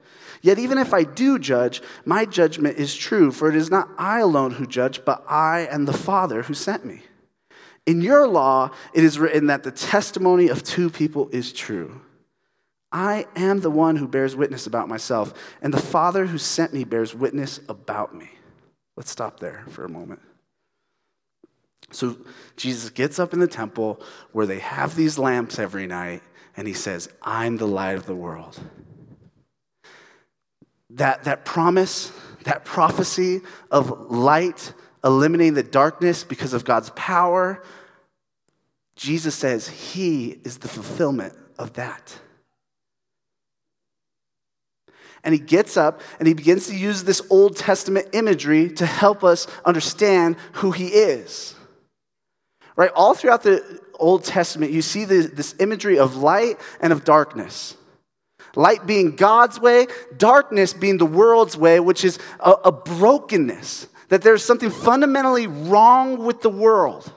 Yet 0.41 0.57
even 0.57 0.79
if 0.79 0.95
I 0.95 1.03
do 1.03 1.37
judge, 1.37 1.81
my 2.05 2.25
judgment 2.25 2.77
is 2.77 2.95
true, 2.95 3.31
for 3.31 3.49
it 3.49 3.55
is 3.55 3.69
not 3.69 3.89
I 3.99 4.19
alone 4.19 4.51
who 4.51 4.65
judge, 4.65 5.05
but 5.05 5.23
I 5.29 5.61
and 5.71 5.87
the 5.87 5.93
Father 5.93 6.41
who 6.41 6.55
sent 6.55 6.85
me. 6.85 7.03
In 7.85 8.01
your 8.01 8.27
law, 8.27 8.71
it 8.93 9.03
is 9.03 9.19
written 9.19 9.47
that 9.47 9.63
the 9.63 9.71
testimony 9.71 10.47
of 10.47 10.63
two 10.63 10.89
people 10.89 11.29
is 11.29 11.53
true. 11.53 12.01
I 12.91 13.27
am 13.35 13.59
the 13.59 13.69
one 13.69 13.95
who 13.95 14.07
bears 14.07 14.35
witness 14.35 14.67
about 14.67 14.87
myself, 14.87 15.33
and 15.61 15.73
the 15.73 15.81
Father 15.81 16.25
who 16.25 16.37
sent 16.37 16.73
me 16.73 16.83
bears 16.83 17.13
witness 17.13 17.59
about 17.69 18.15
me. 18.15 18.29
Let's 18.95 19.11
stop 19.11 19.39
there 19.39 19.65
for 19.69 19.83
a 19.83 19.89
moment. 19.89 20.21
So 21.91 22.17
Jesus 22.57 22.89
gets 22.89 23.19
up 23.19 23.33
in 23.33 23.39
the 23.39 23.47
temple 23.47 24.01
where 24.31 24.45
they 24.45 24.59
have 24.59 24.95
these 24.95 25.19
lamps 25.19 25.59
every 25.59 25.85
night, 25.85 26.23
and 26.57 26.67
he 26.67 26.73
says, 26.73 27.09
I'm 27.21 27.57
the 27.57 27.67
light 27.67 27.97
of 27.97 28.05
the 28.05 28.15
world. 28.15 28.59
That, 30.89 31.25
that 31.25 31.45
promise 31.45 32.11
that 32.45 32.63
prophecy 32.63 33.41
of 33.69 34.11
light 34.11 34.73
eliminating 35.05 35.53
the 35.53 35.63
darkness 35.63 36.23
because 36.23 36.53
of 36.53 36.65
God's 36.65 36.89
power, 36.95 37.63
Jesus 38.95 39.35
says 39.35 39.67
he 39.67 40.39
is 40.43 40.57
the 40.57 40.67
fulfillment 40.67 41.33
of 41.57 41.73
that. 41.73 42.19
And 45.23 45.33
he 45.33 45.39
gets 45.39 45.77
up 45.77 46.01
and 46.19 46.27
he 46.27 46.33
begins 46.33 46.67
to 46.67 46.75
use 46.75 47.03
this 47.03 47.21
Old 47.29 47.55
Testament 47.55 48.09
imagery 48.13 48.69
to 48.69 48.85
help 48.85 49.23
us 49.23 49.47
understand 49.63 50.37
who 50.53 50.71
he 50.71 50.87
is. 50.87 51.55
Right? 52.75 52.91
All 52.93 53.13
throughout 53.13 53.43
the 53.43 53.81
Old 53.99 54.23
Testament, 54.23 54.71
you 54.71 54.81
see 54.81 55.05
this, 55.05 55.55
imagery 55.59 55.97
of 55.97 56.15
light 56.15 56.59
and 56.79 56.91
of 56.91 57.03
darkness. 57.03 57.77
Light 58.55 58.85
being 58.85 59.15
God's 59.15 59.59
way, 59.59 59.87
darkness 60.15 60.73
being 60.73 60.97
the 60.97 61.05
world's 61.05 61.57
way, 61.57 61.79
which 61.79 62.05
is 62.05 62.19
a 62.39 62.71
brokenness, 62.71 63.87
that 64.09 64.21
there's 64.21 64.43
something 64.43 64.69
fundamentally 64.69 65.47
wrong 65.47 66.23
with 66.23 66.41
the 66.41 66.49
world. 66.49 67.11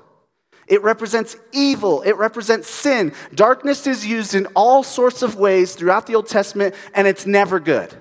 It 0.67 0.83
represents 0.83 1.37
evil. 1.53 2.03
It 2.03 2.17
represents 2.17 2.69
sin. 2.69 3.13
Darkness 3.35 3.87
is 3.87 4.07
used 4.07 4.35
in 4.35 4.47
all 4.55 4.83
sorts 4.83 5.23
of 5.23 5.37
ways 5.37 5.75
throughout 5.75 6.07
the 6.07 6.15
Old 6.15 6.29
Testament, 6.29 6.75
and 6.95 7.07
it's 7.07 7.27
never 7.27 7.59
good. 7.59 7.95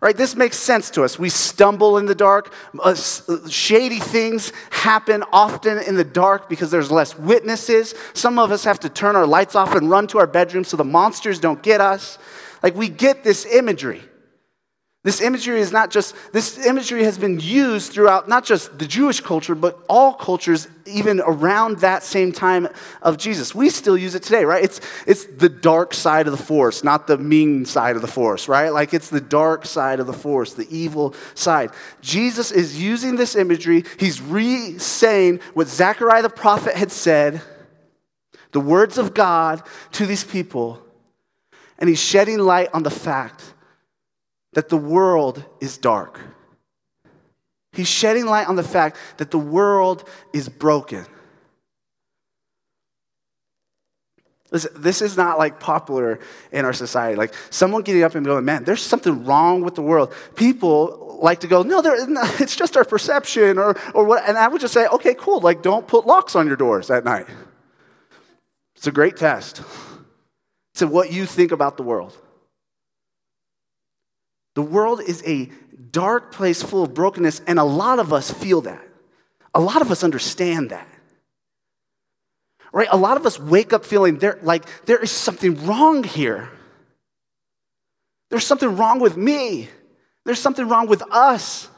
Right? 0.00 0.14
This 0.16 0.36
makes 0.36 0.58
sense 0.58 0.90
to 0.90 1.02
us. 1.02 1.18
We 1.18 1.30
stumble 1.30 1.96
in 1.96 2.04
the 2.04 2.14
dark. 2.14 2.52
Uh, 2.78 2.94
shady 2.94 4.00
things 4.00 4.52
happen 4.68 5.24
often 5.32 5.78
in 5.78 5.94
the 5.94 6.04
dark 6.04 6.50
because 6.50 6.70
there's 6.70 6.90
less 6.90 7.16
witnesses. 7.18 7.94
Some 8.12 8.38
of 8.38 8.52
us 8.52 8.64
have 8.64 8.78
to 8.80 8.90
turn 8.90 9.16
our 9.16 9.26
lights 9.26 9.54
off 9.54 9.74
and 9.74 9.88
run 9.88 10.06
to 10.08 10.18
our 10.18 10.26
bedroom 10.26 10.64
so 10.64 10.76
the 10.76 10.84
monsters 10.84 11.40
don't 11.40 11.62
get 11.62 11.80
us. 11.80 12.18
Like 12.62 12.74
we 12.74 12.90
get 12.90 13.24
this 13.24 13.46
imagery. 13.46 14.02
This 15.04 15.20
imagery 15.20 15.60
is 15.60 15.70
not 15.70 15.90
just, 15.90 16.14
this 16.32 16.64
imagery 16.64 17.04
has 17.04 17.18
been 17.18 17.38
used 17.38 17.92
throughout 17.92 18.26
not 18.26 18.42
just 18.42 18.78
the 18.78 18.86
Jewish 18.86 19.20
culture, 19.20 19.54
but 19.54 19.78
all 19.86 20.14
cultures, 20.14 20.66
even 20.86 21.20
around 21.20 21.80
that 21.80 22.02
same 22.02 22.32
time 22.32 22.68
of 23.02 23.18
Jesus. 23.18 23.54
We 23.54 23.68
still 23.68 23.98
use 23.98 24.14
it 24.14 24.22
today, 24.22 24.46
right? 24.46 24.64
It's, 24.64 24.80
it's 25.06 25.26
the 25.26 25.50
dark 25.50 25.92
side 25.92 26.26
of 26.26 26.34
the 26.34 26.42
force, 26.42 26.82
not 26.82 27.06
the 27.06 27.18
mean 27.18 27.66
side 27.66 27.96
of 27.96 28.02
the 28.02 28.08
force, 28.08 28.48
right? 28.48 28.70
Like 28.70 28.94
it's 28.94 29.10
the 29.10 29.20
dark 29.20 29.66
side 29.66 30.00
of 30.00 30.06
the 30.06 30.14
force, 30.14 30.54
the 30.54 30.74
evil 30.74 31.14
side. 31.34 31.72
Jesus 32.00 32.50
is 32.50 32.80
using 32.80 33.16
this 33.16 33.36
imagery. 33.36 33.84
He's 33.98 34.22
re 34.22 34.78
saying 34.78 35.40
what 35.52 35.68
Zechariah 35.68 36.22
the 36.22 36.30
prophet 36.30 36.76
had 36.76 36.90
said, 36.90 37.42
the 38.52 38.60
words 38.60 38.96
of 38.96 39.12
God 39.12 39.62
to 39.92 40.06
these 40.06 40.24
people, 40.24 40.80
and 41.78 41.90
he's 41.90 42.00
shedding 42.00 42.38
light 42.38 42.70
on 42.72 42.84
the 42.84 42.90
fact 42.90 43.53
that 44.54 44.68
the 44.68 44.76
world 44.76 45.44
is 45.60 45.78
dark. 45.78 46.20
He's 47.72 47.88
shedding 47.88 48.26
light 48.26 48.48
on 48.48 48.56
the 48.56 48.62
fact 48.62 48.96
that 49.16 49.30
the 49.30 49.38
world 49.38 50.08
is 50.32 50.48
broken. 50.48 51.06
Listen, 54.50 54.70
this 54.76 55.02
is 55.02 55.16
not 55.16 55.36
like 55.36 55.58
popular 55.58 56.20
in 56.52 56.64
our 56.64 56.72
society. 56.72 57.16
Like 57.16 57.34
someone 57.50 57.82
getting 57.82 58.04
up 58.04 58.14
and 58.14 58.24
going, 58.24 58.44
man, 58.44 58.62
there's 58.62 58.82
something 58.82 59.24
wrong 59.24 59.62
with 59.62 59.74
the 59.74 59.82
world. 59.82 60.14
People 60.36 61.18
like 61.20 61.40
to 61.40 61.48
go, 61.48 61.62
no, 61.62 61.82
it's 61.84 62.54
just 62.54 62.76
our 62.76 62.84
perception 62.84 63.58
or, 63.58 63.76
or 63.92 64.04
what. 64.04 64.22
And 64.28 64.38
I 64.38 64.46
would 64.46 64.60
just 64.60 64.72
say, 64.72 64.86
okay, 64.86 65.14
cool. 65.14 65.40
Like 65.40 65.62
don't 65.62 65.88
put 65.88 66.06
locks 66.06 66.36
on 66.36 66.46
your 66.46 66.56
doors 66.56 66.90
at 66.90 67.04
night. 67.04 67.26
It's 68.76 68.86
a 68.86 68.92
great 68.92 69.16
test 69.16 69.62
to 70.74 70.86
what 70.86 71.12
you 71.12 71.26
think 71.26 71.50
about 71.50 71.76
the 71.76 71.82
world. 71.82 72.16
The 74.54 74.62
world 74.62 75.00
is 75.00 75.22
a 75.26 75.50
dark 75.90 76.32
place 76.32 76.62
full 76.62 76.84
of 76.84 76.94
brokenness, 76.94 77.40
and 77.46 77.58
a 77.58 77.64
lot 77.64 77.98
of 77.98 78.12
us 78.12 78.30
feel 78.30 78.62
that. 78.62 78.82
A 79.54 79.60
lot 79.60 79.82
of 79.82 79.90
us 79.90 80.02
understand 80.02 80.70
that. 80.70 80.88
Right? 82.72 82.88
A 82.90 82.96
lot 82.96 83.16
of 83.16 83.26
us 83.26 83.38
wake 83.38 83.72
up 83.72 83.84
feeling 83.84 84.18
there, 84.18 84.38
like 84.42 84.64
there 84.86 84.98
is 84.98 85.12
something 85.12 85.64
wrong 85.66 86.02
here. 86.02 86.50
There's 88.30 88.44
something 88.44 88.76
wrong 88.76 88.98
with 88.98 89.16
me. 89.16 89.68
There's 90.24 90.40
something 90.40 90.68
wrong 90.68 90.88
with 90.88 91.02
us. 91.12 91.68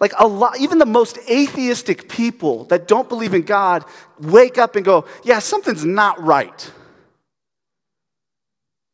Like 0.00 0.12
a 0.18 0.26
lot, 0.26 0.58
even 0.60 0.78
the 0.78 0.86
most 0.86 1.18
atheistic 1.30 2.08
people 2.08 2.64
that 2.64 2.88
don't 2.88 3.08
believe 3.08 3.34
in 3.34 3.42
God 3.42 3.84
wake 4.20 4.58
up 4.58 4.76
and 4.76 4.84
go, 4.84 5.06
yeah, 5.24 5.40
something's 5.40 5.84
not 5.84 6.20
right. 6.22 6.72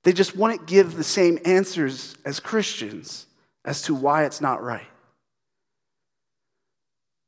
They 0.05 0.13
just 0.13 0.37
wouldn't 0.37 0.67
give 0.67 0.97
the 0.97 1.05
same 1.05 1.39
answers 1.45 2.15
as 2.25 2.39
Christians 2.39 3.27
as 3.65 3.83
to 3.83 3.95
why 3.95 4.25
it's 4.25 4.41
not 4.41 4.63
right. 4.63 4.87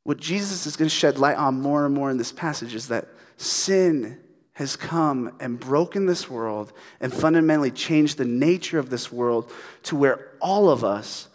What 0.05 0.21
Jesus 0.21 0.67
is 0.67 0.77
going 0.77 0.89
to 0.89 0.95
shed 0.95 1.19
light 1.19 1.37
on 1.37 1.61
more 1.61 1.85
and 1.85 1.95
more 1.95 2.11
in 2.11 2.19
this 2.19 2.31
passage 2.31 2.75
is 2.75 2.89
that 2.89 3.09
sin 3.39 4.19
has 4.53 4.77
come 4.77 5.35
and 5.41 5.59
broken 5.59 6.07
this 6.07 6.31
world 6.31 6.73
and 7.01 7.13
fundamentally 7.13 7.71
changed 7.71 8.17
the 8.17 8.25
nature 8.25 8.79
of 8.79 8.89
this 8.89 9.11
world 9.11 9.51
to 9.83 9.97
where 9.97 10.29
all 10.41 10.71
of 10.71 10.85
us 10.85 11.29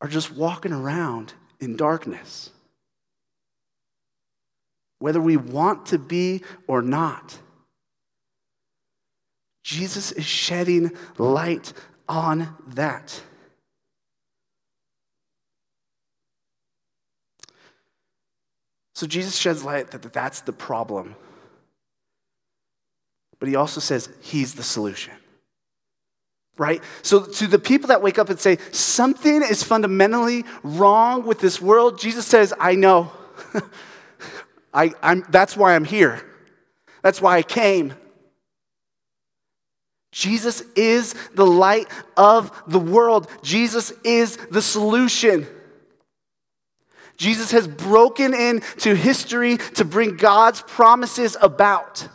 are 0.00 0.08
just 0.08 0.32
walking 0.32 0.72
around 0.72 1.34
in 1.60 1.76
darkness. 1.76 2.50
Whether 4.98 5.20
we 5.20 5.36
want 5.36 5.86
to 5.86 5.98
be 5.98 6.42
or 6.66 6.82
not. 6.82 7.38
Jesus 9.62 10.12
is 10.12 10.24
shedding 10.24 10.92
light 11.18 11.72
on 12.08 12.56
that. 12.68 13.22
So 18.94 19.06
Jesus 19.06 19.36
sheds 19.36 19.64
light 19.64 19.90
that 19.92 20.12
that's 20.12 20.42
the 20.42 20.52
problem. 20.52 21.16
But 23.38 23.48
he 23.48 23.56
also 23.56 23.80
says 23.80 24.10
he's 24.20 24.54
the 24.54 24.62
solution. 24.62 25.14
Right? 26.58 26.82
So, 27.00 27.24
to 27.24 27.46
the 27.46 27.58
people 27.58 27.88
that 27.88 28.02
wake 28.02 28.18
up 28.18 28.28
and 28.28 28.38
say, 28.38 28.58
something 28.70 29.40
is 29.42 29.62
fundamentally 29.62 30.44
wrong 30.62 31.24
with 31.24 31.40
this 31.40 31.58
world, 31.62 31.98
Jesus 31.98 32.26
says, 32.26 32.52
I 32.60 32.74
know. 32.74 33.10
I, 34.74 34.92
I'm, 35.02 35.24
that's 35.30 35.56
why 35.56 35.74
I'm 35.74 35.86
here. 35.86 36.20
That's 37.02 37.22
why 37.22 37.38
I 37.38 37.42
came. 37.42 37.94
Jesus 40.12 40.62
is 40.74 41.14
the 41.34 41.46
light 41.46 41.86
of 42.16 42.50
the 42.66 42.78
world. 42.78 43.28
Jesus 43.42 43.92
is 44.04 44.36
the 44.50 44.62
solution. 44.62 45.46
Jesus 47.16 47.50
has 47.52 47.68
broken 47.68 48.34
into 48.34 48.94
history 48.94 49.58
to 49.74 49.84
bring 49.84 50.16
God's 50.16 50.62
promises 50.62 51.36
about. 51.40 52.08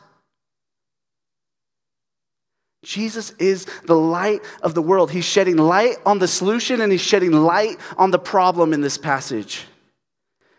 Jesus 2.84 3.32
is 3.40 3.66
the 3.86 3.96
light 3.96 4.42
of 4.62 4.74
the 4.74 4.82
world. 4.82 5.12
He's 5.12 5.26
shedding 5.26 5.58
light 5.58 5.96
on 6.06 6.20
the 6.20 6.28
solution 6.28 6.82
and 6.82 6.92
he's 6.92 7.02
shedding 7.02 7.32
light 7.32 7.78
on 7.98 8.12
the 8.12 8.20
problem 8.20 8.74
in 8.74 8.82
this 8.82 8.98
passage. 8.98 9.66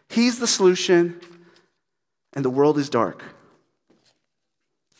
He's 0.08 0.38
the 0.38 0.46
solution 0.46 1.20
and 2.32 2.44
the 2.44 2.50
world 2.50 2.78
is 2.78 2.88
dark. 2.88 3.22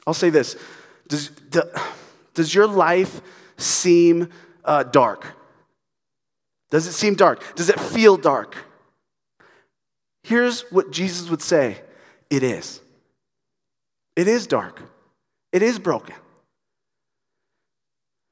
I'll 0.07 0.14
say 0.14 0.31
this. 0.31 0.57
Does, 1.09 1.31
does 2.37 2.55
your 2.55 2.69
life 2.69 3.21
seem 3.57 4.28
uh, 4.64 4.85
dark? 4.85 5.26
Does 6.71 6.87
it 6.87 6.93
seem 6.93 7.14
dark? 7.14 7.57
Does 7.57 7.69
it 7.69 7.81
feel 7.81 8.16
dark? 8.16 8.55
Here's 10.23 10.61
what 10.71 10.93
Jesus 10.93 11.28
would 11.31 11.43
say 11.43 11.81
it 12.31 12.43
is. 12.43 12.81
It 14.14 14.28
is 14.28 14.47
dark, 14.47 14.81
it 15.52 15.62
is 15.62 15.78
broken. 15.78 16.14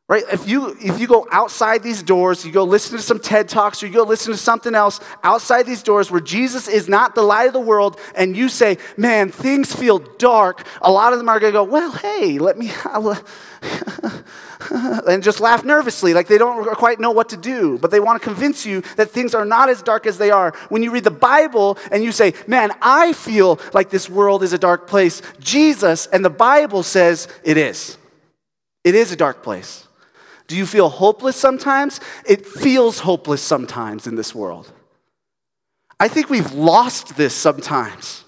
Right? 0.07 0.25
If 0.31 0.47
you 0.47 0.77
if 0.83 1.01
you 1.01 1.07
go 1.07 1.27
outside 1.31 1.83
these 1.83 2.03
doors, 2.03 2.45
you 2.45 2.53
go 2.53 2.65
listen 2.65 2.99
to 2.99 3.03
some 3.03 3.19
TED 3.19 3.49
Talks 3.49 3.83
or 3.83 3.87
you 3.87 3.95
go 3.95 4.03
listen 4.03 4.33
to 4.33 4.39
something 4.39 4.75
else 4.75 5.01
outside 5.23 5.65
these 5.65 5.83
doors 5.83 6.11
where 6.11 6.21
Jesus 6.21 6.69
is 6.69 6.91
not 6.91 7.15
the 7.15 7.23
light 7.23 7.47
of 7.47 7.55
the 7.55 7.61
world 7.61 7.99
and 8.15 8.37
you 8.37 8.51
say, 8.51 8.77
"Man, 8.99 9.31
things 9.31 9.75
feel 9.75 10.01
dark." 10.19 10.67
A 10.83 10.93
lot 10.93 11.15
of 11.15 11.19
them 11.19 11.31
are 11.31 11.41
going 11.41 11.55
to 11.55 11.59
go, 11.59 11.65
"Well, 11.65 11.91
hey, 11.93 12.39
let 12.39 12.59
me 12.59 12.71
and 14.71 15.23
just 15.23 15.41
laugh 15.41 15.65
nervously 15.65 16.13
like 16.13 16.27
they 16.27 16.37
don't 16.37 16.67
quite 16.77 17.01
know 17.01 17.11
what 17.11 17.31
to 17.31 17.39
do, 17.39 17.79
but 17.79 17.91
they 17.91 18.01
want 18.01 18.21
to 18.21 18.29
convince 18.29 18.67
you 18.67 18.83
that 18.97 19.11
things 19.11 19.35
are 19.35 19.47
not 19.47 19.71
as 19.71 19.81
dark 19.81 20.07
as 20.07 20.19
they 20.19 20.31
are. 20.31 20.53
When 20.69 20.83
you 20.83 20.91
read 20.91 21.05
the 21.05 21.11
Bible 21.11 21.79
and 21.91 22.05
you 22.05 22.13
say, 22.13 22.35
"Man, 22.47 22.73
I 22.83 23.15
feel 23.15 23.59
like 23.73 23.89
this 23.89 24.11
world 24.11 24.43
is 24.43 24.53
a 24.53 24.59
dark 24.59 24.87
place." 24.87 25.23
Jesus 25.41 26.07
and 26.09 26.23
the 26.23 26.29
Bible 26.29 26.83
says 26.83 27.27
it 27.43 27.57
is. 27.57 27.97
It 28.85 28.95
is 28.95 29.11
a 29.11 29.17
dark 29.17 29.43
place. 29.43 29.84
Do 30.47 30.57
you 30.57 30.67
feel 30.67 30.89
hopeless 30.89 31.37
sometimes? 31.37 32.01
It 32.27 32.47
feels 32.47 33.01
hopeless 33.01 33.43
sometimes 33.43 34.07
in 34.07 34.15
this 34.15 34.35
world. 34.35 34.71
I 35.99 36.09
think 36.09 36.29
we've 36.29 36.53
lost 36.53 37.17
this 37.17 37.35
sometimes. 37.35 38.25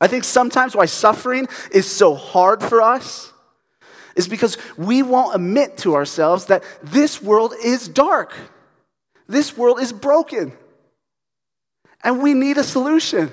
I 0.00 0.08
think 0.08 0.24
sometimes 0.24 0.74
why 0.74 0.86
suffering 0.86 1.46
is 1.70 1.88
so 1.88 2.14
hard 2.14 2.62
for 2.62 2.82
us 2.82 3.32
is 4.16 4.28
because 4.28 4.56
we 4.76 5.02
won't 5.02 5.34
admit 5.34 5.78
to 5.78 5.94
ourselves 5.94 6.46
that 6.46 6.64
this 6.82 7.22
world 7.22 7.54
is 7.62 7.88
dark. 7.88 8.34
This 9.28 9.56
world 9.56 9.80
is 9.80 9.92
broken. 9.92 10.52
And 12.02 12.22
we 12.22 12.34
need 12.34 12.58
a 12.58 12.64
solution. 12.64 13.32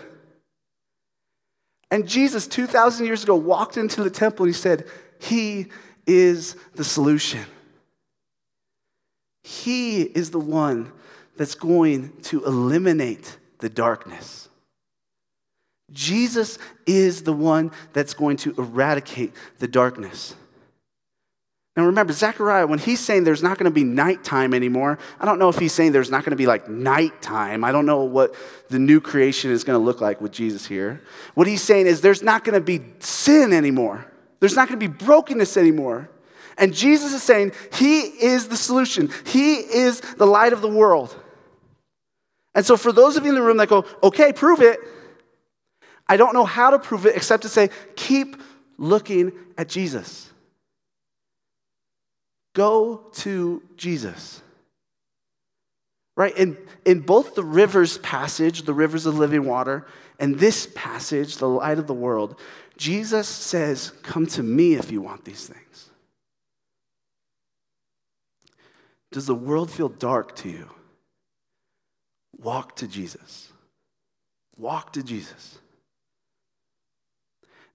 And 1.89 2.07
Jesus, 2.07 2.47
2,000 2.47 3.05
years 3.05 3.23
ago, 3.23 3.35
walked 3.35 3.77
into 3.77 4.03
the 4.03 4.09
temple 4.09 4.45
and 4.45 4.55
he 4.55 4.59
said, 4.59 4.87
He 5.19 5.67
is 6.07 6.55
the 6.75 6.83
solution. 6.83 7.45
He 9.43 10.01
is 10.01 10.31
the 10.31 10.39
one 10.39 10.91
that's 11.37 11.55
going 11.55 12.13
to 12.23 12.43
eliminate 12.45 13.37
the 13.59 13.69
darkness. 13.69 14.49
Jesus 15.91 16.57
is 16.85 17.23
the 17.23 17.33
one 17.33 17.71
that's 17.93 18.13
going 18.13 18.37
to 18.37 18.53
eradicate 18.57 19.33
the 19.59 19.67
darkness. 19.67 20.35
Now 21.77 21.85
remember, 21.85 22.11
Zechariah, 22.11 22.67
when 22.67 22.79
he's 22.79 22.99
saying 22.99 23.23
there's 23.23 23.43
not 23.43 23.57
going 23.57 23.65
to 23.65 23.73
be 23.73 23.85
nighttime 23.85 24.53
anymore, 24.53 24.99
I 25.19 25.25
don't 25.25 25.39
know 25.39 25.47
if 25.47 25.57
he's 25.57 25.71
saying 25.71 25.93
there's 25.93 26.11
not 26.11 26.25
going 26.25 26.31
to 26.31 26.37
be 26.37 26.45
like 26.45 26.67
nighttime. 26.69 27.63
I 27.63 27.71
don't 27.71 27.85
know 27.85 28.03
what 28.03 28.35
the 28.69 28.77
new 28.77 28.99
creation 28.99 29.51
is 29.51 29.63
going 29.63 29.79
to 29.79 29.83
look 29.83 30.01
like 30.01 30.19
with 30.19 30.33
Jesus 30.33 30.65
here. 30.65 31.01
What 31.33 31.47
he's 31.47 31.61
saying 31.61 31.87
is 31.87 32.01
there's 32.01 32.21
not 32.21 32.43
going 32.43 32.55
to 32.55 32.61
be 32.61 32.81
sin 32.99 33.53
anymore, 33.53 34.05
there's 34.39 34.55
not 34.55 34.67
going 34.67 34.79
to 34.79 34.87
be 34.87 34.93
brokenness 34.93 35.55
anymore. 35.55 36.09
And 36.57 36.73
Jesus 36.73 37.13
is 37.13 37.23
saying 37.23 37.53
he 37.73 38.01
is 38.01 38.47
the 38.47 38.57
solution, 38.57 39.09
he 39.25 39.55
is 39.55 40.01
the 40.01 40.27
light 40.27 40.53
of 40.53 40.61
the 40.61 40.69
world. 40.69 41.15
And 42.53 42.65
so, 42.65 42.75
for 42.75 42.91
those 42.91 43.15
of 43.15 43.23
you 43.23 43.29
in 43.29 43.35
the 43.35 43.41
room 43.41 43.57
that 43.57 43.69
go, 43.69 43.85
okay, 44.03 44.33
prove 44.33 44.61
it, 44.61 44.79
I 46.07 46.17
don't 46.17 46.33
know 46.33 46.45
how 46.45 46.71
to 46.71 46.79
prove 46.79 47.05
it 47.05 47.15
except 47.15 47.43
to 47.43 47.49
say, 47.49 47.69
keep 47.95 48.35
looking 48.77 49.31
at 49.57 49.69
Jesus. 49.69 50.29
Go 52.53 53.05
to 53.13 53.63
Jesus. 53.77 54.41
Right? 56.17 56.37
In, 56.37 56.57
in 56.85 56.99
both 56.99 57.35
the 57.35 57.43
rivers 57.43 57.97
passage, 57.99 58.63
the 58.63 58.73
rivers 58.73 59.05
of 59.05 59.17
living 59.17 59.45
water, 59.45 59.87
and 60.19 60.37
this 60.37 60.67
passage, 60.75 61.37
the 61.37 61.47
light 61.47 61.79
of 61.79 61.87
the 61.87 61.93
world, 61.93 62.39
Jesus 62.77 63.27
says, 63.27 63.91
Come 64.03 64.27
to 64.27 64.43
me 64.43 64.73
if 64.73 64.91
you 64.91 65.01
want 65.01 65.23
these 65.23 65.47
things. 65.47 65.70
Does 69.11 69.25
the 69.25 69.35
world 69.35 69.69
feel 69.69 69.89
dark 69.89 70.35
to 70.37 70.49
you? 70.49 70.69
Walk 72.37 72.77
to 72.77 72.87
Jesus. 72.87 73.51
Walk 74.57 74.93
to 74.93 75.03
Jesus. 75.03 75.59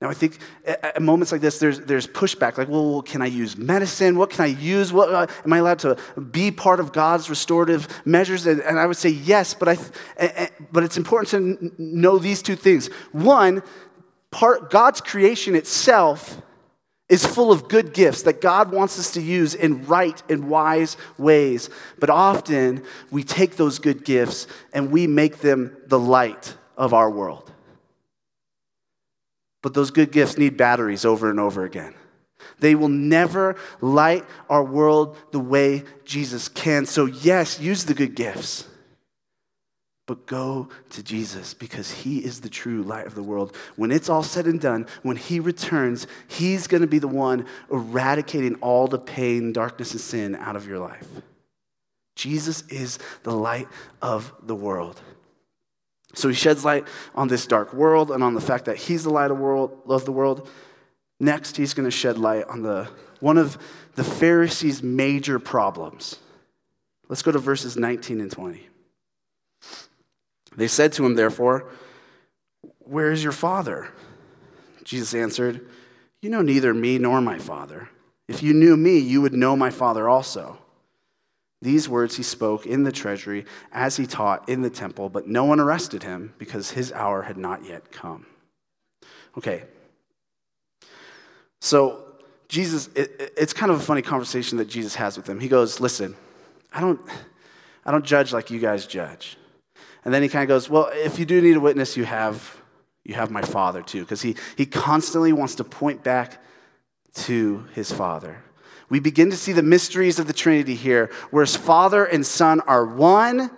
Now, 0.01 0.11
I 0.11 0.15
think 0.15 0.39
at 0.67 1.01
moments 1.01 1.33
like 1.33 1.41
this, 1.41 1.59
there's, 1.59 1.81
there's 1.81 2.07
pushback 2.07 2.59
like, 2.59 2.69
well, 2.69 3.01
can 3.01 3.23
I 3.23 3.27
use 3.27 3.57
medicine? 3.57 4.19
What 4.19 4.29
can 4.29 4.45
I 4.45 4.49
use? 4.49 4.93
What, 4.93 5.11
uh, 5.11 5.27
am 5.43 5.53
I 5.55 5.59
allowed 5.59 5.79
to 5.81 5.97
be 6.21 6.51
part 6.51 6.81
of 6.81 6.93
God's 6.93 7.31
restorative 7.31 7.89
measures? 8.05 8.47
And, 8.47 8.61
and 8.61 8.79
I 8.79 8.85
would 8.85 8.99
say 8.99 9.09
yes, 9.09 9.55
but, 9.55 9.69
I, 9.69 10.51
but 10.71 10.85
it's 10.85 10.99
important 10.99 11.31
to 11.31 11.83
know 11.83 12.19
these 12.19 12.43
two 12.43 12.57
things. 12.57 12.89
One, 13.13 13.63
part, 14.31 14.71
God's 14.71 15.01
creation 15.01 15.55
itself 15.55 16.43
is 17.09 17.25
full 17.25 17.53
of 17.53 17.69
good 17.69 17.93
gifts 17.93 18.23
that 18.23 18.41
God 18.41 18.73
wants 18.73 18.99
us 18.99 19.13
to 19.13 19.23
use 19.23 19.55
in 19.55 19.87
right 19.87 20.21
and 20.29 20.49
wise 20.49 20.97
ways. 21.19 21.71
But 21.99 22.11
often 22.11 22.83
we 23.11 23.23
take 23.23 23.57
those 23.57 23.79
good 23.79 24.05
gifts 24.05 24.47
and 24.73 24.91
we 24.91 25.07
make 25.07 25.39
them 25.39 25.77
the 25.87 26.01
light 26.01 26.57
of 26.77 26.93
our 26.93 27.11
world. 27.11 27.53
But 29.63 29.75
those 29.75 29.91
good 29.91 30.13
gifts 30.13 30.37
need 30.37 30.57
batteries 30.57 31.05
over 31.05 31.31
and 31.31 31.41
over 31.41 31.65
again. 31.65 31.95
They 32.59 32.75
will 32.75 32.89
never 32.89 33.57
light 33.81 34.25
our 34.49 34.63
world 34.63 35.17
the 35.31 35.41
way 35.41 35.85
Jesus 36.05 36.49
can. 36.49 36.87
So, 36.87 37.07
yes, 37.07 37.61
use 37.61 37.85
the 37.85 37.95
good 37.95 38.15
gifts, 38.15 38.69
but 40.07 40.27
go 40.27 40.69
to 40.91 41.03
Jesus 41.03 41.53
because 41.53 41.91
he 41.91 42.19
is 42.25 42.41
the 42.41 42.49
true 42.49 42.83
light 42.83 43.07
of 43.07 43.17
the 43.17 43.23
world. 43.23 43.57
When 43.75 43.91
it's 43.91 44.09
all 44.09 44.23
said 44.23 44.47
and 44.47 44.61
done, 44.61 44.87
when 45.03 45.17
he 45.17 45.41
returns, 45.41 46.07
he's 46.29 46.69
going 46.69 46.81
to 46.81 46.87
be 46.87 47.01
the 47.01 47.09
one 47.09 47.45
eradicating 47.71 48.55
all 48.57 48.87
the 48.87 49.01
pain, 49.01 49.53
darkness, 49.53 49.93
and 49.93 50.01
sin 50.01 50.37
out 50.37 50.55
of 50.55 50.67
your 50.67 50.79
life. 50.79 51.07
Jesus 52.15 52.63
is 52.69 52.99
the 53.25 53.35
light 53.35 53.69
of 54.01 54.33
the 54.43 54.55
world. 54.55 55.01
So 56.15 56.29
he 56.29 56.35
sheds 56.35 56.65
light 56.65 56.87
on 57.15 57.29
this 57.29 57.47
dark 57.47 57.75
world 57.75 58.11
and 58.11 58.23
on 58.23 58.35
the 58.35 58.41
fact 58.41 58.65
that 58.67 58.77
he's 58.77 59.05
the 59.05 59.11
light 59.11 59.31
of, 59.31 59.37
the 59.37 59.43
world, 59.43 59.83
of 59.87 60.05
the 60.05 60.13
world. 60.13 60.49
Next, 61.19 61.57
he's 61.57 61.75
going 61.75 61.85
to 61.85 61.91
shed 61.91 62.17
light 62.17 62.45
on 62.45 62.63
the, 62.63 62.89
one 63.21 63.39
of 63.39 63.59
the 63.97 64.05
Pharisees' 64.05 64.83
major 64.83 65.39
problems. 65.39 66.17
Let's 67.09 67.23
go 67.23 67.33
to 67.33 67.39
verses 67.39 67.77
19 67.77 68.21
and 68.21 68.31
20. 68.31 68.67
They 70.57 70.69
said 70.69 70.93
to 70.95 71.07
him, 71.07 71.15
therefore, 71.15 71.69
Where 72.81 73.13
is 73.13 73.23
your 73.23 73.33
father? 73.33 73.89
Jesus 74.85 75.15
answered, 75.15 75.69
You 76.23 76.31
know 76.31 76.43
neither 76.43 76.73
me 76.73 76.99
nor 76.99 77.21
my 77.21 77.39
father. 77.39 77.89
If 78.29 78.43
you 78.43 78.55
knew 78.55 78.77
me, 78.77 78.99
you 78.99 79.21
would 79.21 79.35
know 79.35 79.57
my 79.57 79.71
father 79.71 80.09
also. 80.09 80.59
These 81.63 81.89
words 81.89 82.17
he 82.17 82.23
spoke 82.23 82.67
in 82.67 82.85
the 82.85 82.93
treasury 82.93 83.47
as 83.73 83.97
he 83.97 84.07
taught 84.07 84.49
in 84.49 84.63
the 84.63 84.71
temple, 84.71 85.09
but 85.09 85.27
no 85.27 85.45
one 85.45 85.59
arrested 85.59 86.03
him 86.03 86.35
because 86.39 86.71
his 86.71 86.93
hour 86.93 87.23
had 87.23 87.37
not 87.37 87.65
yet 87.65 87.91
come. 87.91 88.27
Okay. 89.39 89.65
So, 91.61 92.05
Jesus, 92.49 92.89
it, 92.95 93.33
it's 93.37 93.53
kind 93.53 93.73
of 93.73 93.81
a 93.81 93.83
funny 93.83 94.03
conversation 94.03 94.59
that 94.59 94.69
Jesus 94.69 94.95
has 94.97 95.17
with 95.17 95.29
him. 95.29 95.41
He 95.41 95.49
goes, 95.49 95.81
Listen, 95.81 96.15
I 96.73 96.81
don't, 96.81 97.01
I 97.85 97.91
don't 97.91 98.05
judge 98.05 98.33
like 98.33 98.51
you 98.51 98.61
guys 98.61 98.87
judge. 98.87 99.37
And 100.07 100.15
then 100.15 100.23
he 100.23 100.31
kind 100.31 100.43
of 100.43 100.49
goes, 100.49 100.71
Well, 100.71 100.89
if 100.95 101.19
you 101.19 101.27
do 101.27 101.43
need 101.43 101.57
a 101.57 101.61
witness, 101.61 101.99
you 101.99 102.05
have, 102.05 102.57
you 103.05 103.15
have 103.15 103.31
my 103.31 103.43
father 103.43 103.83
too. 103.83 104.01
Because 104.01 104.23
he, 104.23 104.37
he 104.57 104.65
constantly 104.65 105.35
wants 105.35 105.57
to 105.57 105.65
point 105.65 106.03
back 106.03 106.43
to 107.17 107.67
his 107.75 107.93
father 107.93 108.43
we 108.89 109.01
begin 109.01 109.31
to 109.31 109.37
see 109.37 109.53
the 109.53 109.63
mysteries 109.63 110.19
of 110.19 110.27
the 110.27 110.33
Trinity 110.33 110.75
here, 110.75 111.11
whereas 111.31 111.57
Father 111.57 112.05
and 112.05 112.25
Son 112.25 112.61
are 112.61 112.87
one 112.87 113.51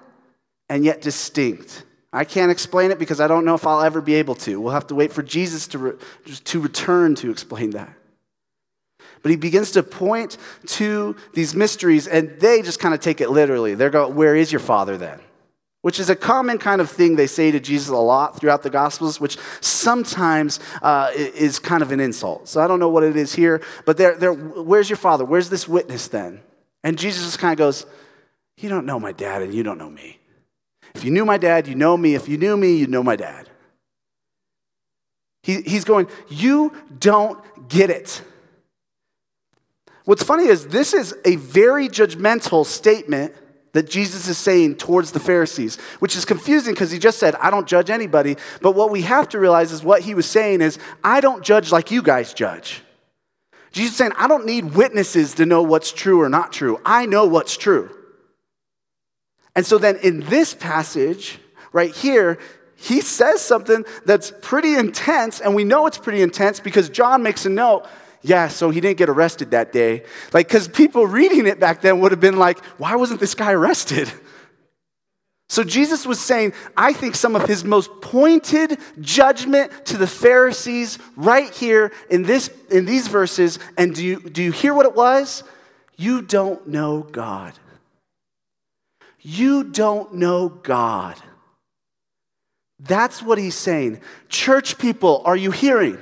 and 0.69 0.85
yet 0.85 1.03
distinct. 1.03 1.85
I 2.13 2.25
can't 2.25 2.51
explain 2.51 2.91
it 2.91 2.99
because 2.99 3.21
I 3.21 3.27
don't 3.27 3.45
know 3.45 3.55
if 3.55 3.67
I'll 3.67 3.83
ever 3.83 4.01
be 4.01 4.15
able 4.15 4.35
to. 4.37 4.61
We'll 4.61 4.73
have 4.73 4.87
to 4.87 4.95
wait 4.95 5.13
for 5.13 5.23
Jesus 5.23 5.67
to, 5.69 5.79
re- 5.79 5.93
to 6.45 6.61
return 6.61 7.15
to 7.17 7.31
explain 7.31 7.71
that. 7.71 7.93
But 9.23 9.31
he 9.31 9.37
begins 9.37 9.73
to 9.73 9.83
point 9.83 10.39
to 10.67 11.17
these 11.35 11.55
mysteries, 11.55 12.07
and 12.07 12.41
they 12.41 12.63
just 12.63 12.81
kind 12.81 12.95
of 12.95 13.01
take 13.01 13.21
it 13.21 13.31
literally. 13.31 13.75
They're 13.75 13.91
going, 13.91 14.15
Where 14.15 14.35
is 14.35 14.51
your 14.51 14.61
Father 14.61 14.97
then? 14.97 15.21
Which 15.89 15.99
is 15.99 16.11
a 16.11 16.15
common 16.15 16.59
kind 16.59 16.83
of 16.83 16.91
thing 16.91 17.17
they 17.17 17.27
say 17.27 17.51
to 17.51 17.59
Jesus 17.59 17.89
a 17.89 17.97
lot 17.97 18.39
throughout 18.39 18.63
the 18.63 18.69
Gospels, 18.69 19.19
which 19.19 19.39
sometimes 19.63 20.61
uh, 20.83 21.11
is 21.15 21.59
kind 21.59 21.83
of 21.83 21.93
an 21.93 21.99
insult. 21.99 22.47
So 22.47 22.61
I 22.61 22.67
don't 22.67 22.79
know 22.79 22.91
what 22.91 23.05
it 23.05 23.17
is 23.17 23.35
here, 23.35 23.63
but 23.87 23.97
they're, 23.97 24.15
they're, 24.15 24.35
where's 24.35 24.91
your 24.91 24.99
father? 24.99 25.25
Where's 25.25 25.49
this 25.49 25.67
witness 25.67 26.07
then? 26.09 26.43
And 26.85 26.99
Jesus 26.99 27.25
just 27.25 27.39
kind 27.39 27.53
of 27.53 27.57
goes, 27.57 27.87
You 28.59 28.69
don't 28.69 28.85
know 28.85 29.01
my 29.01 29.13
dad, 29.13 29.41
and 29.41 29.55
you 29.55 29.63
don't 29.63 29.79
know 29.79 29.89
me. 29.89 30.19
If 30.95 31.05
you 31.05 31.11
knew 31.11 31.25
my 31.25 31.39
dad, 31.39 31.67
you 31.67 31.75
know 31.75 31.97
me. 31.97 32.15
If 32.15 32.29
you 32.29 32.37
knew 32.37 32.59
me, 32.59 32.77
you 32.77 32.87
know 32.87 33.03
my 33.03 33.17
dad. 33.17 33.49
He, 35.43 35.63
he's 35.63 35.87
going, 35.87 36.07
You 36.29 36.75
don't 37.01 37.43
get 37.71 37.89
it. 37.89 38.21
What's 40.05 40.23
funny 40.23 40.49
is 40.49 40.67
this 40.67 40.93
is 40.93 41.17
a 41.25 41.37
very 41.37 41.89
judgmental 41.89 42.67
statement 42.67 43.35
that 43.73 43.89
Jesus 43.89 44.29
is 44.29 44.39
saying 44.39 44.77
towards 44.77 45.13
the 45.13 45.21
Pharisees, 45.21 45.77
which 45.99 46.17
is 46.17 46.25
confusing 46.25 46.75
because 46.75 46.91
he 46.91 46.99
just 46.99 47.19
said, 47.19 47.35
I 47.37 47.51
don't 47.51 47.67
judge 47.67 47.91
anybody. 47.91 48.37
But 48.63 48.73
what 48.73 48.91
we 48.91 49.03
have 49.03 49.29
to 49.31 49.39
realize 49.39 49.73
is 49.73 49.83
what 49.83 50.03
he 50.03 50.15
was 50.15 50.27
saying 50.27 50.61
is, 50.61 50.79
I 51.05 51.21
don't 51.21 51.45
judge 51.45 51.71
like 51.71 51.91
you 51.91 52.03
guys 52.03 52.33
judge. 52.33 52.83
Jesus 53.71 53.93
is 53.93 53.99
saying, 53.99 54.13
I 54.17 54.27
don't 54.29 54.47
need 54.47 54.75
witnesses 54.75 55.35
to 55.35 55.47
know 55.47 55.63
what's 55.63 55.93
true 55.93 56.21
or 56.21 56.29
not 56.29 56.53
true. 56.53 56.81
I 56.85 57.07
know 57.07 57.27
what's 57.27 57.57
true. 57.57 57.95
And 59.55 59.67
so 59.67 59.77
then 59.77 59.97
in 59.97 60.21
this 60.21 60.55
passage, 60.55 61.39
right 61.73 61.95
here, 61.95 62.39
he 62.77 63.01
says 63.01 63.41
something 63.41 63.85
that's 64.07 64.33
pretty 64.41 64.77
intense, 64.77 65.41
and 65.41 65.55
we 65.55 65.65
know 65.65 65.87
it's 65.87 65.99
pretty 65.99 66.23
intense 66.23 66.61
because 66.61 66.89
John 66.89 67.25
makes 67.25 67.45
a 67.45 67.51
note 67.51 67.87
yeah, 68.23 68.49
so 68.49 68.71
he 68.71 68.81
didn't 68.81 68.99
get 68.99 69.09
arrested 69.09 69.53
that 69.53 69.73
day. 69.73 70.05
Like, 70.33 70.49
because 70.49 70.69
people 70.69 71.07
reading 71.07 71.47
it 71.47 71.61
back 71.61 71.81
then 71.81 72.01
would 72.01 72.13
have 72.13 72.21
been 72.21 72.39
like, 72.39 72.65
why 72.77 72.97
wasn't 72.97 73.21
this 73.21 73.35
guy 73.35 73.53
arrested? 73.53 74.11
So 75.51 75.65
Jesus 75.65 76.05
was 76.05 76.21
saying, 76.21 76.53
I 76.77 76.93
think 76.93 77.15
some 77.15 77.35
of 77.35 77.49
his 77.49 77.65
most 77.65 78.03
pointed 78.03 78.79
judgment 79.01 79.73
to 79.87 79.97
the 79.97 80.07
Pharisees 80.07 80.99
right 81.17 81.53
here 81.55 81.93
in, 82.11 82.23
this, 82.23 82.51
in 82.71 82.85
these 82.85 83.09
verses. 83.09 83.59
And 83.79 83.95
do 83.95 84.05
you, 84.05 84.21
do 84.21 84.43
you 84.43 84.53
hear 84.53 84.75
what 84.75 84.85
it 84.85 84.95
was? 84.95 85.43
You 85.97 86.21
don't 86.21 86.69
know 86.69 87.01
God. 87.01 87.55
You 89.21 89.65
don't 89.65 90.15
know 90.15 90.49
God. 90.49 91.17
That's 92.79 93.23
what 93.23 93.39
he's 93.39 93.57
saying. 93.57 94.01
Church 94.29 94.79
people, 94.79 95.23
are 95.25 95.37
you 95.37 95.51
hearing? 95.51 95.99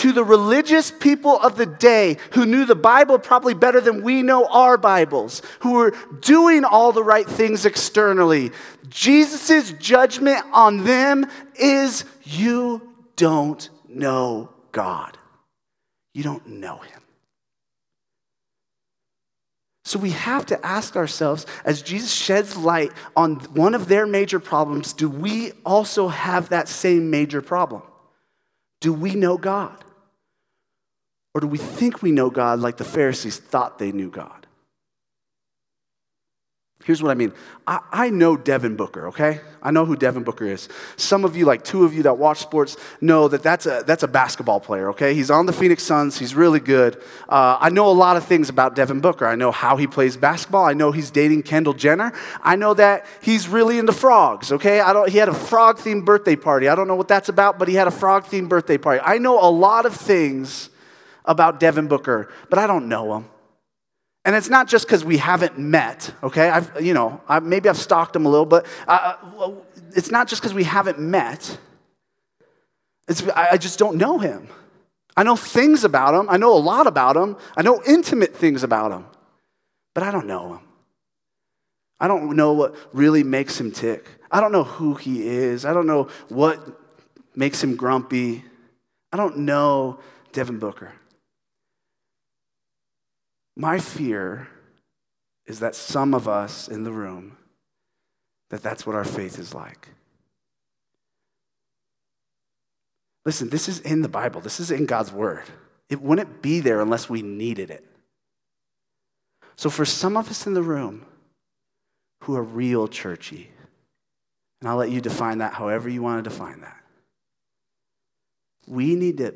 To 0.00 0.12
the 0.12 0.24
religious 0.24 0.90
people 0.90 1.38
of 1.40 1.56
the 1.56 1.66
day 1.66 2.16
who 2.30 2.46
knew 2.46 2.64
the 2.64 2.74
Bible 2.74 3.18
probably 3.18 3.52
better 3.52 3.82
than 3.82 4.02
we 4.02 4.22
know 4.22 4.46
our 4.46 4.78
Bibles, 4.78 5.42
who 5.58 5.72
were 5.72 5.94
doing 6.22 6.64
all 6.64 6.90
the 6.90 7.04
right 7.04 7.26
things 7.26 7.66
externally. 7.66 8.50
Jesus' 8.88 9.72
judgment 9.72 10.42
on 10.54 10.84
them 10.84 11.26
is 11.54 12.06
you 12.22 12.94
don't 13.16 13.68
know 13.90 14.48
God. 14.72 15.18
You 16.14 16.22
don't 16.22 16.46
know 16.46 16.78
Him. 16.78 17.02
So 19.84 19.98
we 19.98 20.12
have 20.12 20.46
to 20.46 20.66
ask 20.66 20.96
ourselves, 20.96 21.44
as 21.66 21.82
Jesus 21.82 22.10
sheds 22.10 22.56
light 22.56 22.92
on 23.14 23.34
one 23.52 23.74
of 23.74 23.86
their 23.86 24.06
major 24.06 24.40
problems, 24.40 24.94
do 24.94 25.10
we 25.10 25.52
also 25.66 26.08
have 26.08 26.48
that 26.48 26.68
same 26.68 27.10
major 27.10 27.42
problem? 27.42 27.82
Do 28.80 28.94
we 28.94 29.14
know 29.14 29.36
God? 29.36 29.84
Or 31.34 31.40
do 31.40 31.46
we 31.46 31.58
think 31.58 32.02
we 32.02 32.10
know 32.10 32.30
God 32.30 32.58
like 32.60 32.76
the 32.76 32.84
Pharisees 32.84 33.38
thought 33.38 33.78
they 33.78 33.92
knew 33.92 34.10
God? 34.10 34.46
Here's 36.84 37.02
what 37.02 37.10
I 37.10 37.14
mean. 37.14 37.34
I, 37.66 37.80
I, 37.92 38.10
know 38.10 38.38
Devin 38.38 38.74
Booker, 38.74 39.08
okay? 39.08 39.40
I 39.62 39.70
know 39.70 39.84
who 39.84 39.96
Devin 39.96 40.22
Booker 40.22 40.46
is. 40.46 40.66
Some 40.96 41.26
of 41.26 41.36
you, 41.36 41.44
like 41.44 41.62
two 41.62 41.84
of 41.84 41.92
you 41.92 42.04
that 42.04 42.16
watch 42.16 42.38
sports, 42.38 42.78
know 43.02 43.28
that 43.28 43.42
that's 43.42 43.66
a, 43.66 43.84
that's 43.86 44.02
a 44.02 44.08
basketball 44.08 44.60
player, 44.60 44.88
okay? 44.90 45.12
He's 45.12 45.30
on 45.30 45.44
the 45.44 45.52
Phoenix 45.52 45.82
Suns. 45.82 46.18
He's 46.18 46.34
really 46.34 46.58
good. 46.58 46.96
Uh, 47.28 47.58
I 47.60 47.68
know 47.68 47.86
a 47.88 47.92
lot 47.92 48.16
of 48.16 48.24
things 48.24 48.48
about 48.48 48.74
Devin 48.76 49.00
Booker. 49.00 49.26
I 49.26 49.34
know 49.34 49.50
how 49.52 49.76
he 49.76 49.86
plays 49.86 50.16
basketball. 50.16 50.64
I 50.64 50.72
know 50.72 50.90
he's 50.90 51.10
dating 51.10 51.42
Kendall 51.42 51.74
Jenner. 51.74 52.14
I 52.42 52.56
know 52.56 52.72
that 52.72 53.04
he's 53.20 53.46
really 53.46 53.78
into 53.78 53.92
frogs, 53.92 54.50
okay? 54.50 54.80
I 54.80 54.94
don't, 54.94 55.10
he 55.10 55.18
had 55.18 55.28
a 55.28 55.34
frog 55.34 55.76
themed 55.76 56.06
birthday 56.06 56.34
party. 56.34 56.66
I 56.66 56.74
don't 56.74 56.88
know 56.88 56.96
what 56.96 57.08
that's 57.08 57.28
about, 57.28 57.58
but 57.58 57.68
he 57.68 57.74
had 57.74 57.88
a 57.88 57.92
frog 57.92 58.24
themed 58.24 58.48
birthday 58.48 58.78
party. 58.78 59.02
I 59.04 59.18
know 59.18 59.38
a 59.38 59.50
lot 59.50 59.84
of 59.84 59.94
things 59.94 60.70
about 61.24 61.60
Devin 61.60 61.88
Booker, 61.88 62.28
but 62.48 62.58
I 62.58 62.66
don't 62.66 62.88
know 62.88 63.14
him. 63.14 63.28
And 64.24 64.36
it's 64.36 64.50
not 64.50 64.68
just 64.68 64.86
because 64.86 65.04
we 65.04 65.16
haven't 65.16 65.58
met, 65.58 66.12
okay? 66.22 66.50
I've, 66.50 66.80
you 66.80 66.92
know, 66.92 67.22
I, 67.26 67.40
maybe 67.40 67.68
I've 67.68 67.78
stalked 67.78 68.14
him 68.14 68.26
a 68.26 68.28
little, 68.28 68.46
but 68.46 68.66
uh, 68.86 69.14
uh 69.38 69.52
it's 69.94 70.10
not 70.10 70.28
just 70.28 70.42
because 70.42 70.54
we 70.54 70.64
haven't 70.64 70.98
met. 70.98 71.58
It's, 73.08 73.26
I 73.28 73.56
just 73.56 73.78
don't 73.78 73.96
know 73.96 74.18
him. 74.18 74.48
I 75.16 75.22
know 75.22 75.36
things 75.36 75.84
about 75.84 76.14
him. 76.14 76.28
I 76.30 76.36
know 76.36 76.54
a 76.54 76.58
lot 76.58 76.86
about 76.86 77.16
him. 77.16 77.36
I 77.56 77.62
know 77.62 77.82
intimate 77.86 78.36
things 78.36 78.62
about 78.62 78.92
him, 78.92 79.06
but 79.94 80.02
I 80.02 80.10
don't 80.10 80.26
know 80.26 80.54
him. 80.54 80.60
I 81.98 82.08
don't 82.08 82.36
know 82.36 82.52
what 82.52 82.76
really 82.92 83.22
makes 83.22 83.60
him 83.60 83.72
tick. 83.72 84.08
I 84.30 84.40
don't 84.40 84.52
know 84.52 84.64
who 84.64 84.94
he 84.94 85.26
is. 85.26 85.64
I 85.64 85.72
don't 85.72 85.86
know 85.86 86.08
what 86.28 86.80
makes 87.34 87.62
him 87.62 87.76
grumpy. 87.76 88.44
I 89.12 89.16
don't 89.16 89.38
know 89.38 89.98
Devin 90.32 90.58
Booker. 90.58 90.92
My 93.60 93.78
fear 93.78 94.48
is 95.44 95.60
that 95.60 95.74
some 95.74 96.14
of 96.14 96.26
us 96.26 96.66
in 96.66 96.82
the 96.82 96.92
room, 96.92 97.36
that 98.48 98.62
that's 98.62 98.86
what 98.86 98.96
our 98.96 99.04
faith 99.04 99.38
is 99.38 99.52
like. 99.52 99.88
Listen, 103.26 103.50
this 103.50 103.68
is 103.68 103.78
in 103.80 104.00
the 104.00 104.08
Bible. 104.08 104.40
This 104.40 104.60
is 104.60 104.70
in 104.70 104.86
God's 104.86 105.12
word. 105.12 105.44
It 105.90 106.00
wouldn't 106.00 106.40
be 106.40 106.60
there 106.60 106.80
unless 106.80 107.10
we 107.10 107.20
needed 107.20 107.68
it. 107.68 107.84
So, 109.56 109.68
for 109.68 109.84
some 109.84 110.16
of 110.16 110.30
us 110.30 110.46
in 110.46 110.54
the 110.54 110.62
room 110.62 111.04
who 112.22 112.36
are 112.36 112.42
real 112.42 112.88
churchy, 112.88 113.50
and 114.62 114.70
I'll 114.70 114.76
let 114.76 114.90
you 114.90 115.02
define 115.02 115.36
that 115.38 115.52
however 115.52 115.90
you 115.90 116.00
want 116.00 116.24
to 116.24 116.30
define 116.30 116.62
that, 116.62 116.80
we 118.66 118.94
need 118.94 119.18
to 119.18 119.34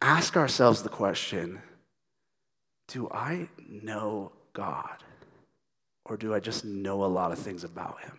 ask 0.00 0.34
ourselves 0.34 0.82
the 0.82 0.88
question 0.88 1.60
do 2.90 3.08
I 3.10 3.48
know 3.68 4.32
God? 4.52 5.04
Or 6.04 6.16
do 6.16 6.34
I 6.34 6.40
just 6.40 6.64
know 6.64 7.04
a 7.04 7.06
lot 7.06 7.30
of 7.30 7.38
things 7.38 7.62
about 7.62 8.00
him? 8.00 8.18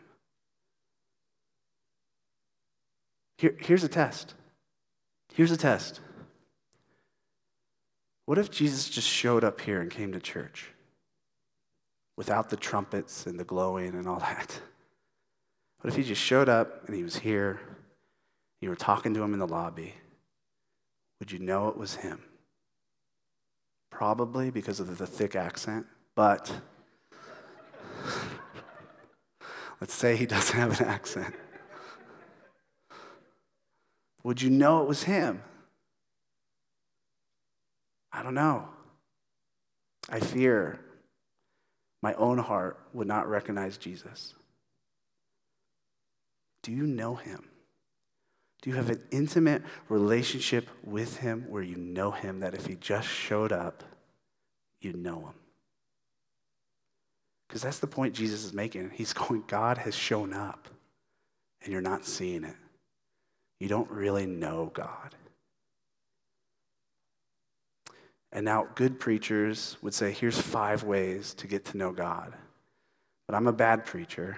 Here, 3.37 3.55
here's 3.59 3.83
a 3.83 3.89
test. 3.89 4.33
Here's 5.33 5.51
a 5.51 5.57
test. 5.57 5.99
What 8.25 8.37
if 8.37 8.49
Jesus 8.49 8.89
just 8.89 9.07
showed 9.07 9.43
up 9.43 9.59
here 9.59 9.81
and 9.81 9.91
came 9.91 10.13
to 10.13 10.19
church 10.19 10.69
without 12.15 12.49
the 12.49 12.55
trumpets 12.55 13.25
and 13.25 13.39
the 13.39 13.43
glowing 13.43 13.95
and 13.95 14.07
all 14.07 14.19
that? 14.19 14.61
What 15.81 15.89
if 15.89 15.97
he 15.97 16.03
just 16.03 16.21
showed 16.21 16.47
up 16.47 16.87
and 16.87 16.95
he 16.95 17.03
was 17.03 17.17
here? 17.17 17.59
You 18.61 18.69
were 18.69 18.75
talking 18.75 19.13
to 19.15 19.23
him 19.23 19.33
in 19.33 19.39
the 19.39 19.47
lobby. 19.47 19.95
Would 21.19 21.31
you 21.31 21.39
know 21.39 21.67
it 21.67 21.77
was 21.77 21.95
him? 21.95 22.21
Probably 23.91 24.49
because 24.49 24.79
of 24.79 24.97
the 24.97 25.05
thick 25.05 25.35
accent, 25.35 25.85
but 26.15 26.51
let's 29.79 29.93
say 29.93 30.15
he 30.15 30.25
doesn't 30.25 30.57
have 30.57 30.79
an 30.79 30.87
accent. 30.87 31.35
Would 34.23 34.41
you 34.41 34.49
know 34.49 34.81
it 34.81 34.87
was 34.87 35.03
him? 35.03 35.43
I 38.11 38.23
don't 38.23 38.33
know. 38.33 38.67
I 40.09 40.19
fear 40.19 40.79
my 42.01 42.13
own 42.15 42.37
heart 42.37 42.79
would 42.93 43.07
not 43.07 43.29
recognize 43.29 43.77
Jesus. 43.77 44.33
Do 46.63 46.71
you 46.71 46.85
know 46.85 47.15
him? 47.15 47.50
Do 48.61 48.69
you 48.69 48.75
have 48.75 48.89
an 48.89 49.01
intimate 49.09 49.63
relationship 49.89 50.69
with 50.83 51.17
him 51.17 51.45
where 51.49 51.63
you 51.63 51.77
know 51.77 52.11
him 52.11 52.41
that 52.41 52.53
if 52.53 52.67
he 52.67 52.75
just 52.75 53.07
showed 53.07 53.51
up, 53.51 53.83
you 54.79 54.93
know 54.93 55.19
him? 55.19 55.33
Because 57.47 57.63
that's 57.63 57.79
the 57.79 57.87
point 57.87 58.13
Jesus 58.13 58.45
is 58.45 58.53
making. 58.53 58.91
He's 58.93 59.13
going, 59.13 59.43
God 59.47 59.79
has 59.79 59.95
shown 59.95 60.33
up, 60.33 60.67
and 61.63 61.71
you're 61.71 61.81
not 61.81 62.05
seeing 62.05 62.43
it. 62.43 62.55
You 63.59 63.67
don't 63.67 63.89
really 63.89 64.25
know 64.25 64.71
God. 64.73 65.15
And 68.31 68.45
now, 68.45 68.67
good 68.75 68.99
preachers 68.99 69.77
would 69.81 69.93
say, 69.93 70.11
here's 70.11 70.39
five 70.39 70.83
ways 70.83 71.33
to 71.33 71.47
get 71.47 71.65
to 71.65 71.77
know 71.77 71.91
God. 71.91 72.33
But 73.27 73.35
I'm 73.35 73.47
a 73.47 73.53
bad 73.53 73.85
preacher. 73.85 74.37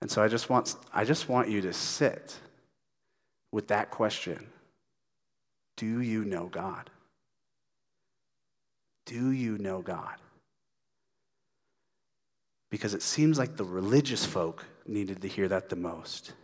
And 0.00 0.10
so 0.10 0.22
I 0.22 0.28
just 0.28 0.50
want, 0.50 0.74
I 0.92 1.04
just 1.04 1.28
want 1.28 1.48
you 1.48 1.60
to 1.60 1.72
sit 1.72 2.36
with 3.56 3.68
that 3.68 3.90
question 3.90 4.46
Do 5.78 6.02
you 6.02 6.26
know 6.26 6.46
God? 6.46 6.90
Do 9.06 9.30
you 9.30 9.56
know 9.56 9.80
God? 9.80 10.16
Because 12.70 12.92
it 12.92 13.02
seems 13.02 13.38
like 13.38 13.56
the 13.56 13.64
religious 13.64 14.26
folk 14.26 14.66
needed 14.86 15.22
to 15.22 15.28
hear 15.28 15.48
that 15.48 15.70
the 15.70 15.76
most. 15.76 16.34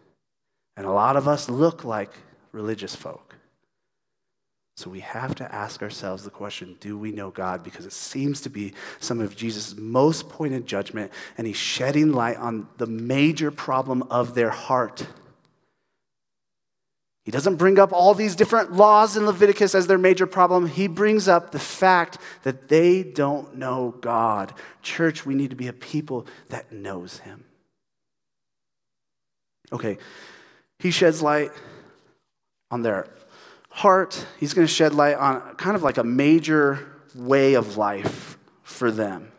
And 0.79 0.87
a 0.87 0.90
lot 0.90 1.16
of 1.16 1.29
us 1.29 1.51
look 1.51 1.85
like 1.85 2.12
religious 2.51 2.96
folk. 2.96 3.35
So 4.79 4.88
we 4.88 5.01
have 5.01 5.35
to 5.35 5.55
ask 5.55 5.83
ourselves 5.83 6.25
the 6.25 6.31
question 6.31 6.79
do 6.81 6.96
we 6.96 7.12
know 7.12 7.31
God? 7.31 7.62
Because 7.62 7.85
it 7.85 7.92
seems 7.92 8.40
to 8.40 8.48
be 8.48 8.72
some 9.01 9.20
of 9.20 9.37
Jesus' 9.37 9.77
most 9.77 10.31
pointed 10.31 10.64
judgment, 10.66 11.12
and 11.37 11.46
he's 11.46 11.59
shedding 11.59 12.12
light 12.12 12.38
on 12.38 12.68
the 12.79 12.87
major 12.87 13.51
problem 13.51 14.03
of 14.05 14.35
their 14.35 14.48
heart. 14.48 15.07
He 17.24 17.30
doesn't 17.30 17.56
bring 17.56 17.78
up 17.78 17.92
all 17.92 18.14
these 18.14 18.35
different 18.35 18.72
laws 18.72 19.16
in 19.16 19.26
Leviticus 19.26 19.74
as 19.74 19.87
their 19.87 19.98
major 19.98 20.26
problem. 20.26 20.66
He 20.66 20.88
brings 20.88 21.28
up 21.28 21.52
the 21.52 21.58
fact 21.58 22.18
that 22.42 22.68
they 22.68 23.04
don't 23.04 23.56
know 23.56 23.94
God. 24.00 24.52
Church, 24.82 25.24
we 25.24 25.35
need 25.35 25.50
to 25.50 25.56
be 25.56 25.68
a 25.68 25.72
people 25.72 26.26
that 26.48 26.72
knows 26.72 27.18
him. 27.18 27.44
Okay, 29.72 29.98
he 30.80 30.90
sheds 30.90 31.22
light 31.22 31.50
on 32.70 32.82
their 32.82 33.08
heart. 33.70 34.26
He's 34.38 34.52
going 34.52 34.66
to 34.66 34.72
shed 34.72 34.92
light 34.92 35.16
on 35.16 35.54
kind 35.56 35.76
of 35.76 35.82
like 35.82 35.98
a 35.98 36.04
major 36.04 36.87
way 37.14 37.54
of 37.54 37.76
life 37.76 38.37
for 38.62 38.90
them. 38.90 39.30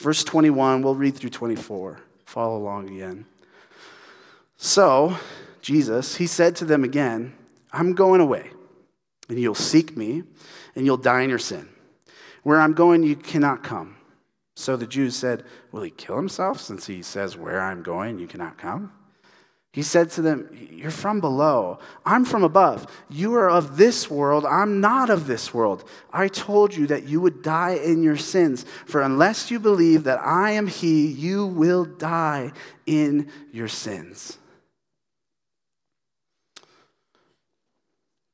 Verse 0.00 0.24
21, 0.24 0.80
we'll 0.80 0.94
read 0.94 1.14
through 1.14 1.30
24. 1.30 2.00
Follow 2.24 2.56
along 2.56 2.88
again. 2.88 3.26
So, 4.56 5.16
Jesus, 5.60 6.16
he 6.16 6.26
said 6.26 6.56
to 6.56 6.64
them 6.64 6.84
again, 6.84 7.34
I'm 7.72 7.94
going 7.94 8.20
away, 8.20 8.50
and 9.28 9.38
you'll 9.38 9.54
seek 9.54 9.96
me, 9.96 10.22
and 10.74 10.86
you'll 10.86 10.96
die 10.96 11.22
in 11.22 11.30
your 11.30 11.38
sin. 11.38 11.68
Where 12.42 12.60
I'm 12.60 12.72
going, 12.72 13.02
you 13.02 13.16
cannot 13.16 13.62
come. 13.62 13.96
So 14.56 14.76
the 14.76 14.86
Jews 14.86 15.16
said, 15.16 15.44
Will 15.72 15.82
he 15.82 15.90
kill 15.90 16.16
himself 16.16 16.60
since 16.60 16.86
he 16.86 17.02
says, 17.02 17.36
Where 17.36 17.60
I'm 17.60 17.82
going, 17.82 18.18
you 18.18 18.26
cannot 18.26 18.58
come? 18.58 18.92
He 19.72 19.82
said 19.82 20.10
to 20.12 20.22
them, 20.22 20.48
You're 20.70 20.90
from 20.90 21.20
below. 21.20 21.78
I'm 22.04 22.24
from 22.24 22.42
above. 22.42 22.86
You 23.08 23.34
are 23.34 23.48
of 23.48 23.76
this 23.76 24.10
world. 24.10 24.44
I'm 24.44 24.80
not 24.80 25.10
of 25.10 25.26
this 25.26 25.54
world. 25.54 25.88
I 26.12 26.28
told 26.28 26.74
you 26.74 26.88
that 26.88 27.04
you 27.04 27.20
would 27.20 27.42
die 27.42 27.74
in 27.74 28.02
your 28.02 28.16
sins. 28.16 28.64
For 28.86 29.00
unless 29.00 29.50
you 29.50 29.60
believe 29.60 30.04
that 30.04 30.20
I 30.20 30.50
am 30.52 30.66
He, 30.66 31.06
you 31.06 31.46
will 31.46 31.84
die 31.84 32.52
in 32.84 33.30
your 33.52 33.68
sins. 33.68 34.38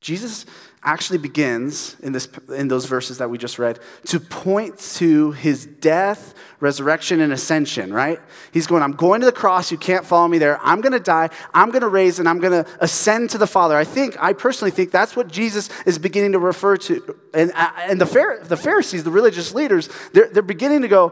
Jesus 0.07 0.45
actually 0.83 1.17
begins 1.17 1.97
in, 1.99 2.13
this, 2.13 2.29
in 2.55 2.69
those 2.69 2.85
verses 2.85 3.17
that 3.17 3.29
we 3.29 3.37
just 3.37 3.59
read 3.59 3.77
to 4.05 4.21
point 4.21 4.79
to 4.79 5.31
his 5.33 5.65
death, 5.65 6.33
resurrection, 6.61 7.19
and 7.19 7.33
ascension, 7.33 7.93
right? 7.93 8.17
He's 8.53 8.67
going, 8.67 8.81
I'm 8.81 8.93
going 8.93 9.19
to 9.19 9.25
the 9.25 9.33
cross. 9.33 9.69
You 9.69 9.77
can't 9.77 10.05
follow 10.05 10.29
me 10.29 10.37
there. 10.37 10.61
I'm 10.63 10.79
going 10.79 10.93
to 10.93 11.01
die. 11.01 11.29
I'm 11.53 11.71
going 11.71 11.81
to 11.81 11.89
raise 11.89 12.19
and 12.19 12.29
I'm 12.29 12.39
going 12.39 12.63
to 12.63 12.69
ascend 12.79 13.31
to 13.31 13.37
the 13.37 13.47
Father. 13.47 13.75
I 13.75 13.83
think, 13.83 14.15
I 14.17 14.31
personally 14.31 14.71
think 14.71 14.91
that's 14.91 15.13
what 15.13 15.27
Jesus 15.27 15.69
is 15.85 15.99
beginning 15.99 16.31
to 16.31 16.39
refer 16.39 16.77
to. 16.77 17.19
And, 17.33 17.51
uh, 17.53 17.69
and 17.79 17.99
the, 17.99 18.39
the 18.43 18.55
Pharisees, 18.55 19.03
the 19.03 19.11
religious 19.11 19.53
leaders, 19.53 19.89
they're, 20.13 20.29
they're 20.29 20.41
beginning 20.41 20.83
to 20.83 20.87
go, 20.87 21.11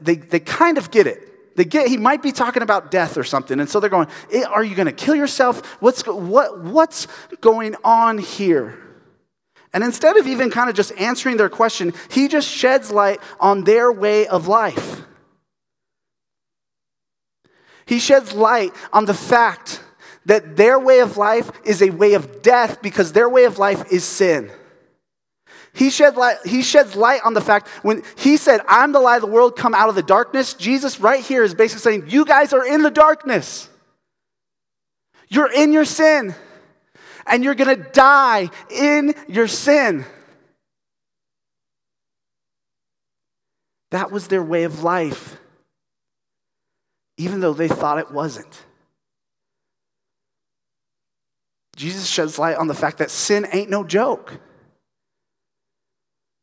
they, 0.00 0.14
they 0.14 0.38
kind 0.38 0.78
of 0.78 0.92
get 0.92 1.08
it. 1.08 1.31
They 1.56 1.64
get, 1.64 1.88
he 1.88 1.96
might 1.96 2.22
be 2.22 2.32
talking 2.32 2.62
about 2.62 2.90
death 2.90 3.16
or 3.16 3.24
something. 3.24 3.60
And 3.60 3.68
so 3.68 3.80
they're 3.80 3.90
going, 3.90 4.08
eh, 4.32 4.44
Are 4.44 4.64
you 4.64 4.74
going 4.74 4.86
to 4.86 4.92
kill 4.92 5.14
yourself? 5.14 5.64
What's, 5.82 6.06
what, 6.06 6.60
what's 6.60 7.06
going 7.40 7.76
on 7.84 8.18
here? 8.18 8.78
And 9.74 9.82
instead 9.82 10.16
of 10.16 10.26
even 10.26 10.50
kind 10.50 10.68
of 10.68 10.76
just 10.76 10.92
answering 10.98 11.36
their 11.36 11.48
question, 11.48 11.94
he 12.10 12.28
just 12.28 12.48
sheds 12.48 12.90
light 12.90 13.20
on 13.40 13.64
their 13.64 13.90
way 13.90 14.26
of 14.26 14.46
life. 14.46 15.02
He 17.86 17.98
sheds 17.98 18.32
light 18.32 18.72
on 18.92 19.06
the 19.06 19.14
fact 19.14 19.82
that 20.26 20.56
their 20.56 20.78
way 20.78 21.00
of 21.00 21.16
life 21.16 21.50
is 21.64 21.82
a 21.82 21.90
way 21.90 22.14
of 22.14 22.42
death 22.42 22.80
because 22.80 23.12
their 23.12 23.28
way 23.28 23.44
of 23.44 23.58
life 23.58 23.90
is 23.90 24.04
sin. 24.04 24.50
He, 25.74 25.88
shed 25.88 26.16
light, 26.16 26.36
he 26.44 26.62
sheds 26.62 26.96
light 26.96 27.22
on 27.24 27.32
the 27.32 27.40
fact 27.40 27.68
when 27.82 28.02
he 28.16 28.36
said, 28.36 28.60
I'm 28.68 28.92
the 28.92 29.00
light 29.00 29.16
of 29.16 29.22
the 29.22 29.28
world, 29.28 29.56
come 29.56 29.74
out 29.74 29.88
of 29.88 29.94
the 29.94 30.02
darkness. 30.02 30.52
Jesus, 30.54 31.00
right 31.00 31.24
here, 31.24 31.42
is 31.42 31.54
basically 31.54 31.80
saying, 31.80 32.10
You 32.10 32.24
guys 32.24 32.52
are 32.52 32.66
in 32.66 32.82
the 32.82 32.90
darkness. 32.90 33.68
You're 35.28 35.50
in 35.50 35.72
your 35.72 35.86
sin, 35.86 36.34
and 37.26 37.42
you're 37.42 37.54
going 37.54 37.74
to 37.74 37.90
die 37.90 38.50
in 38.70 39.14
your 39.28 39.48
sin. 39.48 40.04
That 43.92 44.10
was 44.10 44.28
their 44.28 44.42
way 44.42 44.64
of 44.64 44.82
life, 44.82 45.38
even 47.16 47.40
though 47.40 47.54
they 47.54 47.68
thought 47.68 47.98
it 47.98 48.10
wasn't. 48.10 48.62
Jesus 51.76 52.06
sheds 52.06 52.38
light 52.38 52.56
on 52.56 52.66
the 52.66 52.74
fact 52.74 52.98
that 52.98 53.10
sin 53.10 53.46
ain't 53.52 53.70
no 53.70 53.84
joke. 53.84 54.38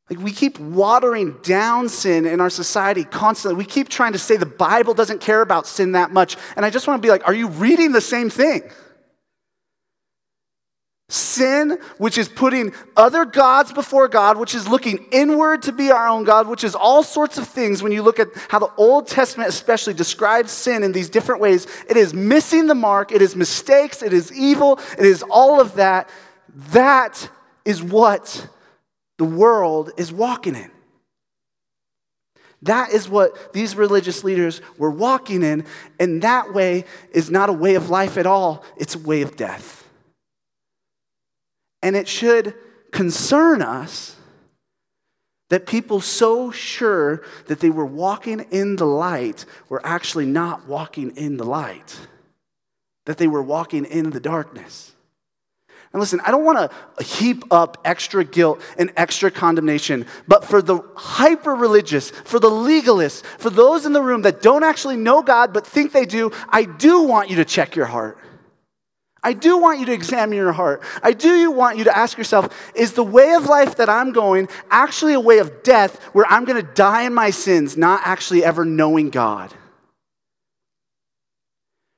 Like 0.09 0.19
we 0.19 0.31
keep 0.31 0.59
watering 0.59 1.37
down 1.43 1.87
sin 1.87 2.25
in 2.25 2.41
our 2.41 2.49
society 2.49 3.03
constantly. 3.03 3.57
We 3.57 3.65
keep 3.65 3.89
trying 3.89 4.13
to 4.13 4.19
say 4.19 4.37
the 4.37 4.45
Bible 4.45 4.93
doesn't 4.93 5.21
care 5.21 5.41
about 5.41 5.67
sin 5.67 5.91
that 5.91 6.11
much. 6.11 6.35
And 6.55 6.65
I 6.65 6.71
just 6.71 6.87
want 6.87 7.01
to 7.01 7.05
be 7.05 7.11
like, 7.11 7.27
are 7.27 7.33
you 7.33 7.47
reading 7.47 7.91
the 7.91 8.01
same 8.01 8.29
thing? 8.29 8.63
Sin, 11.09 11.79
which 11.97 12.17
is 12.19 12.29
putting 12.29 12.71
other 12.95 13.25
gods 13.25 13.71
before 13.71 14.07
God, 14.07 14.37
which 14.37 14.53
is 14.53 14.67
looking 14.67 15.05
inward 15.11 15.63
to 15.63 15.71
be 15.71 15.91
our 15.91 16.07
own 16.07 16.23
God, 16.23 16.47
which 16.47 16.63
is 16.63 16.75
all 16.75 17.01
sorts 17.03 17.37
of 17.37 17.47
things. 17.47 17.81
When 17.81 17.91
you 17.91 18.03
look 18.03 18.19
at 18.19 18.27
how 18.47 18.59
the 18.59 18.71
Old 18.77 19.07
Testament 19.07 19.49
especially 19.49 19.95
describes 19.95 20.51
sin 20.51 20.83
in 20.83 20.91
these 20.91 21.09
different 21.09 21.41
ways, 21.41 21.65
it 21.87 21.97
is 21.97 22.13
missing 22.13 22.67
the 22.67 22.75
mark, 22.75 23.11
it 23.11 23.23
is 23.23 23.35
mistakes, 23.35 24.03
it 24.03 24.13
is 24.13 24.31
evil, 24.31 24.79
it 24.97 25.05
is 25.05 25.23
all 25.23 25.59
of 25.59 25.75
that. 25.75 26.09
That 26.71 27.29
is 27.65 27.81
what 27.81 28.47
the 29.19 29.25
world 29.25 29.91
is 29.97 30.11
walking 30.11 30.55
in. 30.55 30.71
That 32.63 32.91
is 32.91 33.07
what 33.07 33.53
these 33.53 33.75
religious 33.75 34.23
leaders 34.23 34.61
were 34.77 34.89
walking 34.89 35.43
in, 35.43 35.65
and 35.99 36.21
that 36.21 36.53
way 36.53 36.85
is 37.11 37.29
not 37.29 37.49
a 37.49 37.53
way 37.53 37.75
of 37.75 37.89
life 37.89 38.17
at 38.17 38.25
all, 38.25 38.63
it's 38.77 38.95
a 38.95 38.99
way 38.99 39.21
of 39.21 39.35
death. 39.35 39.85
And 41.83 41.95
it 41.95 42.07
should 42.07 42.55
concern 42.91 43.61
us 43.61 44.15
that 45.49 45.67
people 45.67 45.99
so 45.99 46.49
sure 46.51 47.23
that 47.47 47.59
they 47.59 47.69
were 47.69 47.85
walking 47.85 48.39
in 48.51 48.77
the 48.77 48.85
light 48.85 49.45
were 49.67 49.85
actually 49.85 50.25
not 50.25 50.65
walking 50.65 51.11
in 51.17 51.35
the 51.37 51.45
light, 51.45 51.97
that 53.05 53.17
they 53.17 53.27
were 53.27 53.43
walking 53.43 53.83
in 53.83 54.11
the 54.11 54.19
darkness. 54.19 54.93
And 55.91 55.99
listen, 55.99 56.21
I 56.23 56.29
don't 56.29 56.45
want 56.45 56.71
to 56.71 57.03
heap 57.03 57.43
up 57.51 57.79
extra 57.83 58.23
guilt 58.23 58.61
and 58.77 58.91
extra 58.95 59.31
condemnation, 59.31 60.05
but 60.27 60.45
for 60.45 60.61
the 60.61 60.81
hyper 60.95 61.55
religious, 61.55 62.11
for 62.11 62.39
the 62.39 62.49
legalists, 62.49 63.25
for 63.39 63.49
those 63.49 63.87
in 63.87 63.93
the 63.93 64.01
room 64.01 64.21
that 64.21 64.41
don't 64.41 64.63
actually 64.63 64.97
know 64.97 65.23
God 65.23 65.51
but 65.51 65.65
think 65.65 65.91
they 65.91 66.05
do, 66.05 66.31
I 66.47 66.65
do 66.65 67.01
want 67.03 67.31
you 67.31 67.37
to 67.37 67.45
check 67.45 67.75
your 67.75 67.87
heart. 67.87 68.19
I 69.23 69.33
do 69.33 69.57
want 69.57 69.79
you 69.79 69.85
to 69.87 69.91
examine 69.91 70.37
your 70.37 70.51
heart. 70.51 70.83
I 71.03 71.11
do 71.11 71.51
want 71.51 71.77
you 71.77 71.83
to 71.85 71.97
ask 71.97 72.17
yourself 72.17 72.71
is 72.75 72.93
the 72.93 73.03
way 73.03 73.33
of 73.33 73.45
life 73.45 73.77
that 73.77 73.89
I'm 73.89 74.11
going 74.11 74.47
actually 74.69 75.13
a 75.13 75.19
way 75.19 75.39
of 75.39 75.63
death 75.63 76.01
where 76.13 76.25
I'm 76.29 76.45
going 76.45 76.63
to 76.63 76.71
die 76.73 77.03
in 77.03 77.13
my 77.13 77.31
sins, 77.31 77.75
not 77.75 78.01
actually 78.05 78.43
ever 78.45 78.63
knowing 78.63 79.09
God? 79.09 79.53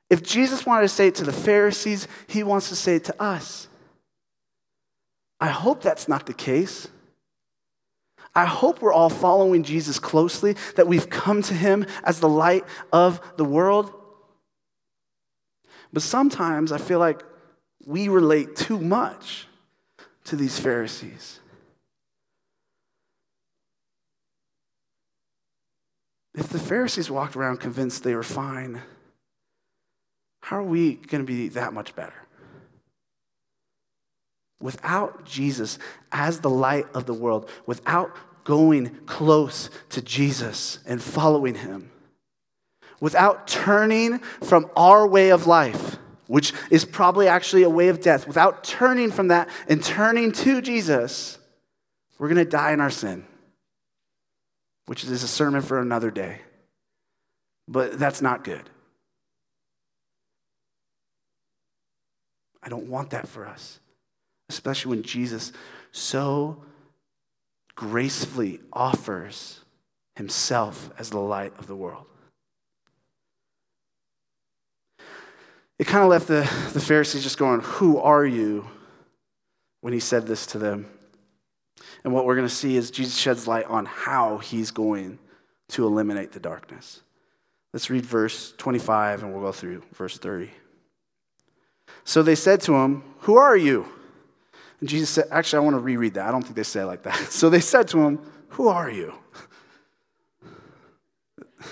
If 0.09 0.23
Jesus 0.23 0.65
wanted 0.65 0.83
to 0.83 0.89
say 0.89 1.07
it 1.07 1.15
to 1.15 1.23
the 1.23 1.33
Pharisees, 1.33 2.07
he 2.27 2.43
wants 2.43 2.69
to 2.69 2.75
say 2.75 2.95
it 2.95 3.03
to 3.05 3.21
us. 3.21 3.67
I 5.41 5.47
hope 5.47 5.81
that's 5.81 6.07
not 6.07 6.27
the 6.27 6.33
case. 6.33 6.87
I 8.33 8.45
hope 8.45 8.81
we're 8.81 8.93
all 8.93 9.09
following 9.09 9.63
Jesus 9.63 9.99
closely, 9.99 10.55
that 10.75 10.87
we've 10.87 11.09
come 11.09 11.41
to 11.41 11.53
him 11.53 11.85
as 12.03 12.19
the 12.19 12.29
light 12.29 12.63
of 12.93 13.19
the 13.35 13.43
world. 13.43 13.91
But 15.91 16.03
sometimes 16.03 16.71
I 16.71 16.77
feel 16.77 16.99
like 16.99 17.23
we 17.85 18.07
relate 18.07 18.55
too 18.55 18.79
much 18.79 19.47
to 20.25 20.35
these 20.35 20.59
Pharisees. 20.59 21.39
If 26.35 26.47
the 26.47 26.59
Pharisees 26.59 27.11
walked 27.11 27.35
around 27.35 27.57
convinced 27.57 28.03
they 28.03 28.15
were 28.15 28.23
fine, 28.23 28.81
how 30.43 30.57
are 30.57 30.63
we 30.63 30.95
going 30.95 31.25
to 31.25 31.27
be 31.27 31.49
that 31.49 31.73
much 31.73 31.93
better? 31.95 32.20
Without 34.61 35.25
Jesus 35.25 35.79
as 36.11 36.39
the 36.39 36.49
light 36.49 36.85
of 36.93 37.05
the 37.05 37.13
world, 37.13 37.49
without 37.65 38.15
going 38.43 38.89
close 39.05 39.69
to 39.89 40.01
Jesus 40.01 40.79
and 40.85 41.01
following 41.01 41.55
him, 41.55 41.91
without 42.99 43.47
turning 43.47 44.19
from 44.43 44.69
our 44.75 45.07
way 45.07 45.29
of 45.29 45.47
life, 45.47 45.97
which 46.27 46.53
is 46.69 46.85
probably 46.85 47.27
actually 47.27 47.63
a 47.63 47.69
way 47.69 47.89
of 47.89 48.01
death, 48.01 48.27
without 48.27 48.63
turning 48.63 49.11
from 49.11 49.29
that 49.29 49.49
and 49.67 49.83
turning 49.83 50.31
to 50.31 50.61
Jesus, 50.61 51.37
we're 52.19 52.29
going 52.29 52.37
to 52.37 52.45
die 52.45 52.71
in 52.71 52.79
our 52.79 52.91
sin, 52.91 53.25
which 54.85 55.03
is 55.03 55.23
a 55.23 55.27
sermon 55.27 55.61
for 55.61 55.79
another 55.79 56.11
day. 56.11 56.39
But 57.67 57.97
that's 57.97 58.21
not 58.21 58.43
good. 58.43 58.69
I 62.63 62.69
don't 62.69 62.87
want 62.87 63.09
that 63.09 63.27
for 63.27 63.47
us 63.47 63.79
especially 64.53 64.91
when 64.91 65.03
Jesus 65.03 65.51
so 65.91 66.63
gracefully 67.75 68.59
offers 68.71 69.59
himself 70.15 70.89
as 70.97 71.09
the 71.09 71.19
light 71.19 71.53
of 71.57 71.67
the 71.67 71.75
world. 71.75 72.05
It 75.79 75.87
kind 75.87 76.03
of 76.03 76.09
left 76.09 76.27
the, 76.27 76.41
the 76.73 76.79
Pharisees 76.79 77.23
just 77.23 77.37
going, 77.37 77.61
Who 77.61 77.97
are 77.97 78.25
you? 78.25 78.67
when 79.81 79.93
he 79.93 79.99
said 79.99 80.25
this 80.25 80.45
to 80.47 80.57
them. 80.57 80.87
And 82.03 82.13
what 82.13 82.25
we're 82.25 82.35
going 82.35 82.47
to 82.47 82.53
see 82.53 82.77
is 82.77 82.89
Jesus 82.89 83.17
sheds 83.17 83.47
light 83.47 83.65
on 83.65 83.85
how 83.85 84.37
he's 84.37 84.71
going 84.71 85.19
to 85.69 85.85
eliminate 85.85 86.31
the 86.31 86.39
darkness. 86.39 87.01
Let's 87.73 87.89
read 87.89 88.05
verse 88.05 88.53
25 88.57 89.23
and 89.23 89.33
we'll 89.33 89.41
go 89.41 89.51
through 89.51 89.83
verse 89.93 90.17
30. 90.17 90.51
So 92.03 92.23
they 92.23 92.35
said 92.35 92.61
to 92.61 92.75
him, 92.75 93.03
Who 93.21 93.35
are 93.35 93.57
you? 93.57 93.85
And 94.81 94.89
Jesus 94.89 95.09
said, 95.11 95.27
actually, 95.31 95.57
I 95.57 95.61
want 95.61 95.75
to 95.75 95.79
reread 95.79 96.15
that. 96.15 96.27
I 96.27 96.31
don't 96.31 96.41
think 96.41 96.55
they 96.55 96.63
say 96.63 96.81
it 96.81 96.85
like 96.85 97.03
that. 97.03 97.15
So 97.31 97.49
they 97.49 97.61
said 97.61 97.87
to 97.89 97.99
him, 97.99 98.19
Who 98.49 98.67
are 98.67 98.89
you? 98.89 99.13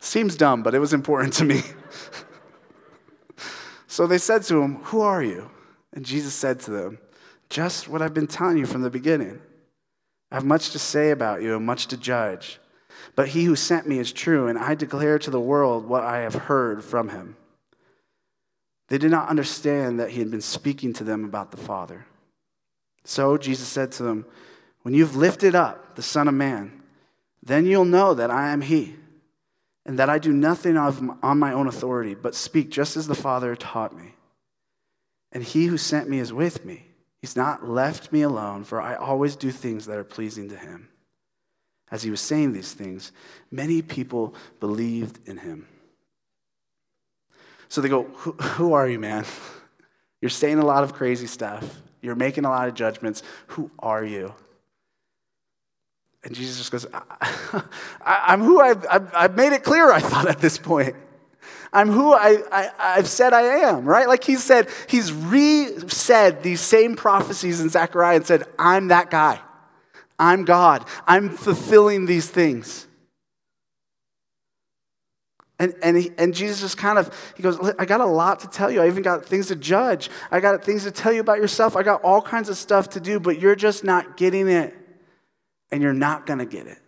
Seems 0.00 0.36
dumb, 0.36 0.62
but 0.62 0.74
it 0.74 0.78
was 0.78 0.92
important 0.92 1.32
to 1.34 1.44
me. 1.44 1.62
so 3.86 4.06
they 4.06 4.18
said 4.18 4.42
to 4.44 4.60
him, 4.62 4.76
Who 4.84 5.00
are 5.00 5.22
you? 5.22 5.50
And 5.94 6.04
Jesus 6.04 6.34
said 6.34 6.60
to 6.60 6.70
them, 6.70 6.98
Just 7.48 7.88
what 7.88 8.02
I've 8.02 8.14
been 8.14 8.26
telling 8.26 8.58
you 8.58 8.66
from 8.66 8.82
the 8.82 8.90
beginning. 8.90 9.40
I 10.30 10.36
have 10.36 10.44
much 10.44 10.70
to 10.70 10.78
say 10.78 11.10
about 11.10 11.42
you 11.42 11.56
and 11.56 11.66
much 11.66 11.88
to 11.88 11.96
judge. 11.96 12.58
But 13.16 13.28
he 13.28 13.44
who 13.44 13.56
sent 13.56 13.86
me 13.86 13.98
is 13.98 14.12
true, 14.12 14.48
and 14.48 14.58
I 14.58 14.74
declare 14.74 15.18
to 15.18 15.30
the 15.30 15.40
world 15.40 15.86
what 15.86 16.04
I 16.04 16.20
have 16.20 16.34
heard 16.34 16.84
from 16.84 17.08
him. 17.08 17.36
They 18.92 18.98
did 18.98 19.10
not 19.10 19.30
understand 19.30 19.98
that 20.00 20.10
he 20.10 20.18
had 20.18 20.30
been 20.30 20.42
speaking 20.42 20.92
to 20.92 21.02
them 21.02 21.24
about 21.24 21.50
the 21.50 21.56
Father. 21.56 22.04
So 23.04 23.38
Jesus 23.38 23.66
said 23.66 23.90
to 23.92 24.02
them, 24.02 24.26
When 24.82 24.92
you've 24.92 25.16
lifted 25.16 25.54
up 25.54 25.94
the 25.94 26.02
Son 26.02 26.28
of 26.28 26.34
Man, 26.34 26.82
then 27.42 27.64
you'll 27.64 27.86
know 27.86 28.12
that 28.12 28.30
I 28.30 28.50
am 28.50 28.60
he, 28.60 28.96
and 29.86 29.98
that 29.98 30.10
I 30.10 30.18
do 30.18 30.30
nothing 30.30 30.76
on 30.76 31.38
my 31.38 31.54
own 31.54 31.68
authority, 31.68 32.14
but 32.14 32.34
speak 32.34 32.68
just 32.68 32.98
as 32.98 33.06
the 33.06 33.14
Father 33.14 33.56
taught 33.56 33.96
me. 33.96 34.12
and 35.32 35.42
he 35.42 35.68
who 35.68 35.78
sent 35.78 36.10
me 36.10 36.18
is 36.18 36.30
with 36.30 36.62
me. 36.66 36.84
He's 37.22 37.34
not 37.34 37.66
left 37.66 38.12
me 38.12 38.20
alone, 38.20 38.62
for 38.62 38.78
I 38.78 38.94
always 38.94 39.36
do 39.36 39.50
things 39.50 39.86
that 39.86 39.96
are 39.96 40.04
pleasing 40.04 40.50
to 40.50 40.56
him. 40.58 40.90
As 41.90 42.02
he 42.02 42.10
was 42.10 42.20
saying 42.20 42.52
these 42.52 42.74
things, 42.74 43.10
many 43.50 43.80
people 43.80 44.34
believed 44.60 45.26
in 45.26 45.38
him. 45.38 45.66
So 47.72 47.80
they 47.80 47.88
go, 47.88 48.02
Who, 48.02 48.74
are 48.74 48.86
you, 48.86 48.98
man? 48.98 49.24
You're 50.20 50.28
saying 50.28 50.58
a 50.58 50.64
lot 50.64 50.84
of 50.84 50.92
crazy 50.92 51.26
stuff. 51.26 51.80
You're 52.02 52.14
making 52.14 52.44
a 52.44 52.50
lot 52.50 52.68
of 52.68 52.74
judgments. 52.74 53.22
Who 53.46 53.70
are 53.78 54.04
you? 54.04 54.34
And 56.22 56.34
Jesus 56.34 56.58
just 56.58 56.70
goes, 56.70 56.86
I, 56.92 57.64
am 58.04 58.42
who 58.42 58.60
I've, 58.60 58.84
I've, 58.90 59.14
I've 59.14 59.36
made 59.36 59.54
it 59.54 59.64
clear, 59.64 59.90
I 59.90 60.00
thought, 60.00 60.28
at 60.28 60.38
this 60.38 60.58
point. 60.58 60.96
I'm 61.72 61.88
who 61.88 62.12
I, 62.12 62.42
I, 62.52 62.96
have 62.96 63.08
said 63.08 63.32
I 63.32 63.40
am, 63.40 63.86
right? 63.86 64.06
Like 64.06 64.22
he 64.22 64.36
said, 64.36 64.68
he's 64.86 65.10
re 65.10 65.70
said 65.88 66.42
these 66.42 66.60
same 66.60 66.94
prophecies 66.94 67.58
in 67.62 67.70
Zechariah 67.70 68.16
and 68.16 68.26
said, 68.26 68.44
I'm 68.58 68.88
that 68.88 69.10
guy. 69.10 69.40
I'm 70.18 70.44
God. 70.44 70.86
I'm 71.06 71.30
fulfilling 71.30 72.04
these 72.04 72.28
things. 72.28 72.86
And, 75.62 75.74
and, 75.82 75.96
he, 75.96 76.10
and 76.18 76.34
Jesus 76.34 76.60
just 76.60 76.76
kind 76.76 76.98
of, 76.98 77.32
he 77.36 77.42
goes, 77.42 77.58
I 77.78 77.84
got 77.84 78.00
a 78.00 78.06
lot 78.06 78.40
to 78.40 78.48
tell 78.48 78.70
you. 78.70 78.82
I 78.82 78.86
even 78.88 79.02
got 79.02 79.24
things 79.24 79.46
to 79.48 79.56
judge. 79.56 80.10
I 80.30 80.40
got 80.40 80.64
things 80.64 80.82
to 80.84 80.90
tell 80.90 81.12
you 81.12 81.20
about 81.20 81.38
yourself. 81.38 81.76
I 81.76 81.82
got 81.82 82.02
all 82.02 82.20
kinds 82.20 82.48
of 82.48 82.56
stuff 82.56 82.90
to 82.90 83.00
do, 83.00 83.20
but 83.20 83.38
you're 83.38 83.54
just 83.54 83.84
not 83.84 84.16
getting 84.16 84.48
it. 84.48 84.74
And 85.70 85.82
you're 85.82 85.92
not 85.94 86.26
going 86.26 86.40
to 86.40 86.44
get 86.44 86.66
it. 86.66 86.78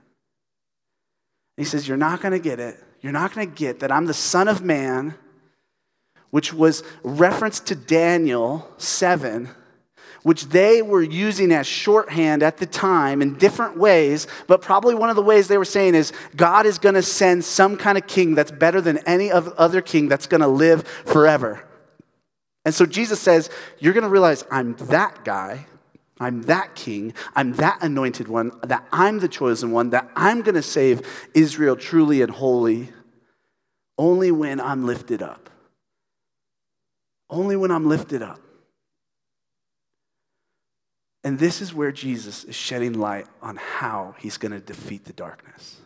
he 1.57 1.65
says, 1.65 1.89
You're 1.89 1.97
not 1.97 2.21
going 2.21 2.33
to 2.33 2.39
get 2.39 2.61
it 2.61 2.79
you're 3.05 3.13
not 3.13 3.35
going 3.35 3.47
to 3.47 3.55
get 3.55 3.81
that 3.81 3.93
I'm 3.93 4.07
the 4.07 4.15
Son 4.15 4.49
of 4.49 4.63
Man, 4.63 5.15
which 6.31 6.55
was 6.55 6.83
reference 7.03 7.61
to 7.61 7.75
Daniel 7.77 8.67
7, 8.79 9.51
which 10.25 10.47
they 10.47 10.83
were 10.83 11.03
using 11.03 11.53
as 11.53 11.67
shorthand 11.67 12.43
at 12.43 12.57
the 12.57 12.67
time 12.67 13.23
in 13.23 13.35
different 13.35 13.79
ways, 13.79 14.27
but 14.49 14.61
probably 14.61 14.95
one 14.95 15.11
of 15.11 15.17
the 15.17 15.23
ways 15.23 15.47
they 15.47 15.59
were 15.59 15.65
saying 15.65 15.95
is 15.95 16.13
God 16.35 16.67
is 16.67 16.79
going 16.79 16.97
to 16.97 17.03
send 17.03 17.45
some 17.45 17.77
kind 17.77 17.97
of 17.97 18.07
king 18.09 18.35
that's 18.35 18.51
better 18.51 18.81
than 18.81 18.99
any 19.07 19.31
other 19.31 19.81
king 19.81 20.09
that's 20.09 20.27
going 20.27 20.41
to 20.41 20.49
live 20.49 20.89
forever. 21.07 21.65
And 22.65 22.75
so 22.75 22.87
Jesus 22.87 23.21
says, 23.21 23.51
You're 23.79 23.93
going 23.93 24.05
to 24.05 24.11
realize 24.11 24.45
I'm 24.51 24.75
that 24.87 25.25
guy. 25.25 25.67
I'm 26.21 26.43
that 26.43 26.77
king, 26.77 27.13
I'm 27.35 27.55
that 27.55 27.79
anointed 27.83 28.29
one, 28.29 28.53
that 28.63 28.87
I'm 28.93 29.19
the 29.19 29.27
chosen 29.27 29.73
one, 29.73 29.91
that 29.91 30.09
I'm 30.15 30.43
going 30.43 30.55
to 30.55 30.63
save 30.63 31.03
Israel 31.35 31.75
truly 31.75 32.23
and 32.23 32.31
wholly 32.31 32.93
only 33.99 34.31
when 34.31 34.61
I'm 34.61 34.87
lifted 34.87 35.23
up. 35.23 35.51
Only 37.31 37.57
when 37.57 37.71
I'm 37.71 37.89
lifted 37.89 38.23
up. 38.23 38.41
And 41.25 41.39
this 41.39 41.63
is 41.63 41.73
where 41.73 41.91
Jesus 41.91 42.45
is 42.45 42.55
shedding 42.55 42.93
light 42.93 43.27
on 43.41 43.57
how 43.57 44.15
he's 44.19 44.37
going 44.37 44.53
to 44.53 44.61
defeat 44.61 45.07
the 45.07 45.15
darkness, 45.15 45.79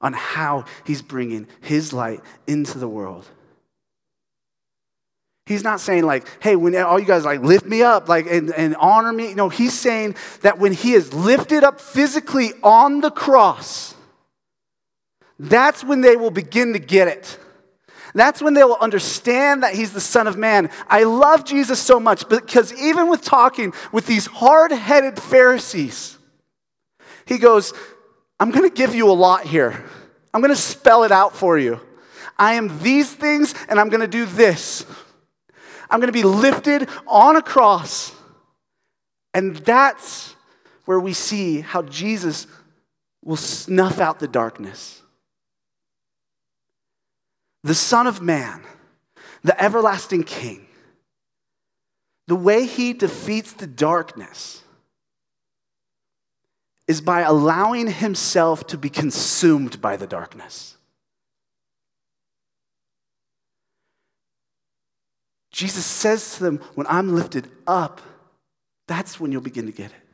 on 0.00 0.12
how 0.12 0.64
he's 0.84 1.00
bringing 1.00 1.46
his 1.60 1.92
light 1.92 2.20
into 2.48 2.78
the 2.78 2.88
world. 2.88 3.24
He's 5.46 5.62
not 5.62 5.78
saying 5.78 6.04
like, 6.04 6.26
hey, 6.42 6.56
when 6.56 6.74
all 6.74 6.98
you 6.98 7.06
guys 7.06 7.24
like 7.24 7.40
lift 7.40 7.66
me 7.66 7.82
up, 7.82 8.08
like 8.08 8.26
and, 8.26 8.52
and 8.52 8.74
honor 8.76 9.12
me. 9.12 9.32
No, 9.34 9.48
he's 9.48 9.78
saying 9.78 10.16
that 10.42 10.58
when 10.58 10.72
he 10.72 10.92
is 10.94 11.14
lifted 11.14 11.62
up 11.62 11.80
physically 11.80 12.50
on 12.64 13.00
the 13.00 13.12
cross, 13.12 13.94
that's 15.38 15.84
when 15.84 16.00
they 16.00 16.16
will 16.16 16.32
begin 16.32 16.72
to 16.72 16.80
get 16.80 17.06
it. 17.06 17.38
That's 18.16 18.40
when 18.40 18.54
they 18.54 18.64
will 18.64 18.78
understand 18.80 19.62
that 19.62 19.74
he's 19.74 19.92
the 19.92 20.00
Son 20.00 20.26
of 20.26 20.38
Man. 20.38 20.70
I 20.88 21.02
love 21.02 21.44
Jesus 21.44 21.78
so 21.78 22.00
much 22.00 22.26
because 22.30 22.72
even 22.72 23.10
with 23.10 23.20
talking 23.20 23.74
with 23.92 24.06
these 24.06 24.24
hard 24.24 24.72
headed 24.72 25.20
Pharisees, 25.20 26.16
he 27.26 27.36
goes, 27.36 27.74
I'm 28.40 28.50
going 28.52 28.66
to 28.66 28.74
give 28.74 28.94
you 28.94 29.10
a 29.10 29.12
lot 29.12 29.44
here. 29.44 29.84
I'm 30.32 30.40
going 30.40 30.54
to 30.54 30.58
spell 30.58 31.04
it 31.04 31.12
out 31.12 31.36
for 31.36 31.58
you. 31.58 31.78
I 32.38 32.54
am 32.54 32.78
these 32.82 33.12
things 33.12 33.54
and 33.68 33.78
I'm 33.78 33.90
going 33.90 34.00
to 34.00 34.08
do 34.08 34.24
this. 34.24 34.86
I'm 35.90 36.00
going 36.00 36.08
to 36.08 36.12
be 36.12 36.22
lifted 36.22 36.88
on 37.06 37.36
a 37.36 37.42
cross. 37.42 38.12
And 39.34 39.56
that's 39.56 40.34
where 40.86 40.98
we 40.98 41.12
see 41.12 41.60
how 41.60 41.82
Jesus 41.82 42.46
will 43.22 43.36
snuff 43.36 44.00
out 44.00 44.20
the 44.20 44.28
darkness. 44.28 45.02
The 47.64 47.74
Son 47.74 48.06
of 48.06 48.20
Man, 48.20 48.62
the 49.42 49.60
everlasting 49.60 50.24
King, 50.24 50.66
the 52.26 52.36
way 52.36 52.66
he 52.66 52.92
defeats 52.92 53.52
the 53.52 53.66
darkness 53.66 54.62
is 56.88 57.00
by 57.00 57.22
allowing 57.22 57.88
himself 57.88 58.66
to 58.68 58.78
be 58.78 58.88
consumed 58.88 59.80
by 59.80 59.96
the 59.96 60.06
darkness. 60.06 60.76
Jesus 65.50 65.86
says 65.86 66.36
to 66.36 66.44
them, 66.44 66.60
When 66.74 66.86
I'm 66.88 67.14
lifted 67.14 67.50
up, 67.66 68.00
that's 68.86 69.18
when 69.18 69.32
you'll 69.32 69.40
begin 69.40 69.66
to 69.66 69.72
get 69.72 69.90
it. 69.90 70.05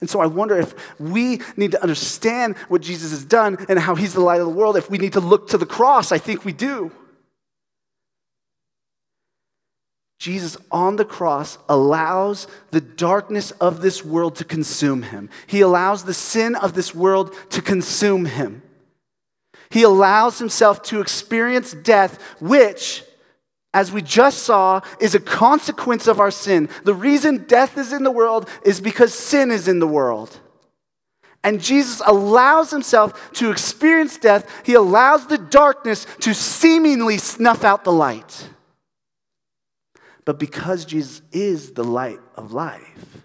And 0.00 0.08
so 0.08 0.20
I 0.20 0.26
wonder 0.26 0.58
if 0.58 0.74
we 1.00 1.40
need 1.56 1.72
to 1.72 1.82
understand 1.82 2.56
what 2.68 2.82
Jesus 2.82 3.10
has 3.10 3.24
done 3.24 3.64
and 3.68 3.78
how 3.78 3.94
he's 3.94 4.14
the 4.14 4.20
light 4.20 4.40
of 4.40 4.46
the 4.46 4.52
world, 4.52 4.76
if 4.76 4.90
we 4.90 4.98
need 4.98 5.14
to 5.14 5.20
look 5.20 5.48
to 5.48 5.58
the 5.58 5.66
cross. 5.66 6.12
I 6.12 6.18
think 6.18 6.44
we 6.44 6.52
do. 6.52 6.92
Jesus 10.18 10.56
on 10.72 10.96
the 10.96 11.04
cross 11.04 11.58
allows 11.68 12.48
the 12.72 12.80
darkness 12.80 13.52
of 13.52 13.82
this 13.82 14.04
world 14.04 14.36
to 14.36 14.44
consume 14.44 15.02
him. 15.02 15.30
He 15.46 15.60
allows 15.60 16.04
the 16.04 16.14
sin 16.14 16.56
of 16.56 16.74
this 16.74 16.94
world 16.94 17.34
to 17.50 17.62
consume 17.62 18.24
him. 18.24 18.62
He 19.70 19.82
allows 19.82 20.38
himself 20.38 20.82
to 20.84 21.00
experience 21.00 21.72
death, 21.72 22.20
which 22.40 23.04
as 23.74 23.92
we 23.92 24.02
just 24.02 24.44
saw, 24.44 24.80
is 25.00 25.14
a 25.14 25.20
consequence 25.20 26.06
of 26.06 26.20
our 26.20 26.30
sin. 26.30 26.68
The 26.84 26.94
reason 26.94 27.44
death 27.46 27.76
is 27.76 27.92
in 27.92 28.02
the 28.02 28.10
world 28.10 28.48
is 28.64 28.80
because 28.80 29.12
sin 29.12 29.50
is 29.50 29.68
in 29.68 29.78
the 29.78 29.86
world. 29.86 30.40
And 31.44 31.60
Jesus 31.60 32.02
allows 32.04 32.70
himself 32.70 33.32
to 33.34 33.50
experience 33.50 34.18
death. 34.18 34.50
He 34.64 34.74
allows 34.74 35.26
the 35.26 35.38
darkness 35.38 36.06
to 36.20 36.34
seemingly 36.34 37.18
snuff 37.18 37.62
out 37.62 37.84
the 37.84 37.92
light. 37.92 38.48
But 40.24 40.38
because 40.38 40.84
Jesus 40.84 41.22
is 41.32 41.72
the 41.72 41.84
light 41.84 42.18
of 42.36 42.52
life 42.52 43.22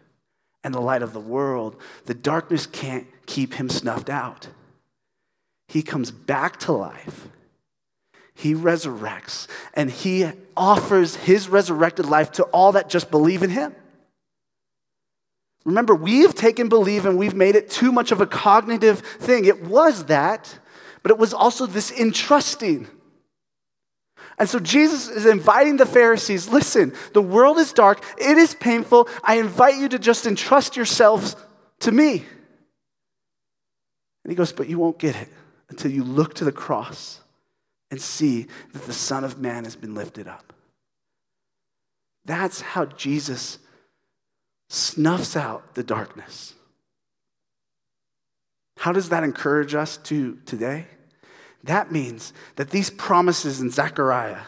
and 0.64 0.74
the 0.74 0.80
light 0.80 1.02
of 1.02 1.14
the 1.14 1.20
world, 1.20 1.76
the 2.06 2.14
darkness 2.14 2.66
can't 2.66 3.08
keep 3.26 3.56
him 3.56 3.68
snuffed 3.68 4.10
out. 4.10 4.48
He 5.68 5.82
comes 5.82 6.12
back 6.12 6.60
to 6.62 6.72
life 6.72 7.28
he 8.36 8.56
resurrects 8.56 9.48
and 9.74 9.90
he 9.90 10.30
offers 10.58 11.16
his 11.16 11.50
resurrected 11.50 12.06
life 12.06 12.32
to 12.34 12.44
all 12.46 12.74
that 12.74 12.90
just 12.90 13.12
believe 13.12 13.44
in 13.44 13.50
him. 13.50 13.76
Remember, 15.66 15.96
we've 15.96 16.36
taken 16.36 16.68
believe 16.68 17.06
and 17.06 17.18
we've 17.18 17.36
made 17.36 17.56
it 17.56 17.70
too 17.70 17.92
much 17.92 18.12
of 18.12 18.20
a 18.20 18.28
cognitive 18.28 19.00
thing. 19.00 19.46
It 19.46 19.64
was 19.64 20.06
that, 20.06 20.60
but 21.02 21.12
it 21.12 21.18
was 21.18 21.34
also 21.34 21.66
this 21.66 21.92
entrusting. 21.92 22.88
And 24.38 24.50
so 24.50 24.60
Jesus 24.60 25.08
is 25.10 25.26
inviting 25.26 25.78
the 25.78 25.86
Pharisees 25.86 26.50
listen, 26.50 26.94
the 27.14 27.22
world 27.22 27.60
is 27.60 27.72
dark, 27.72 28.04
it 28.18 28.38
is 28.38 28.56
painful. 28.56 29.08
I 29.24 29.36
invite 29.36 29.78
you 29.78 29.88
to 29.90 30.00
just 30.00 30.26
entrust 30.26 30.76
yourselves 30.76 31.36
to 31.82 31.92
me. 31.92 32.26
And 34.24 34.32
he 34.32 34.36
goes, 34.36 34.52
But 34.52 34.68
you 34.68 34.80
won't 34.80 35.00
get 35.00 35.16
it 35.16 35.30
until 35.70 35.92
you 35.92 36.04
look 36.04 36.34
to 36.36 36.46
the 36.46 36.52
cross 36.52 37.22
and 37.94 38.02
see 38.02 38.48
that 38.72 38.88
the 38.88 38.92
Son 38.92 39.24
of 39.24 39.38
Man 39.38 39.66
has 39.66 39.76
been 39.76 39.94
lifted 39.94 40.28
up. 40.28 40.52
That's 42.26 42.60
how 42.60 42.86
Jesus 42.86 43.60
snuffs 44.68 45.38
out 45.38 45.76
the 45.76 45.84
darkness. 45.84 46.56
How 48.78 48.94
does 48.94 49.10
that 49.10 49.24
encourage 49.24 49.76
us 49.76 49.98
to 49.98 50.40
today? 50.48 50.88
That 51.66 51.92
means 51.92 52.34
that 52.56 52.72
these 52.72 52.90
promises 52.90 53.62
in 53.62 53.70
Zechariah, 53.70 54.42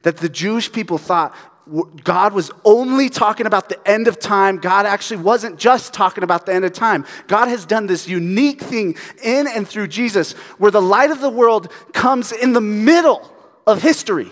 that 0.00 0.16
the 0.16 0.30
Jewish 0.30 0.72
people 0.72 0.96
thought 0.96 1.36
God 2.04 2.34
was 2.34 2.50
only 2.64 3.08
talking 3.08 3.46
about 3.46 3.68
the 3.68 3.88
end 3.88 4.06
of 4.06 4.18
time. 4.18 4.58
God 4.58 4.84
actually 4.84 5.22
wasn't 5.22 5.58
just 5.58 5.94
talking 5.94 6.22
about 6.22 6.44
the 6.44 6.54
end 6.54 6.64
of 6.64 6.72
time. 6.72 7.06
God 7.26 7.48
has 7.48 7.64
done 7.64 7.86
this 7.86 8.06
unique 8.06 8.60
thing 8.60 8.96
in 9.22 9.46
and 9.46 9.66
through 9.66 9.88
Jesus 9.88 10.32
where 10.58 10.70
the 10.70 10.82
light 10.82 11.10
of 11.10 11.20
the 11.20 11.30
world 11.30 11.72
comes 11.92 12.32
in 12.32 12.52
the 12.52 12.60
middle 12.60 13.30
of 13.66 13.80
history. 13.80 14.30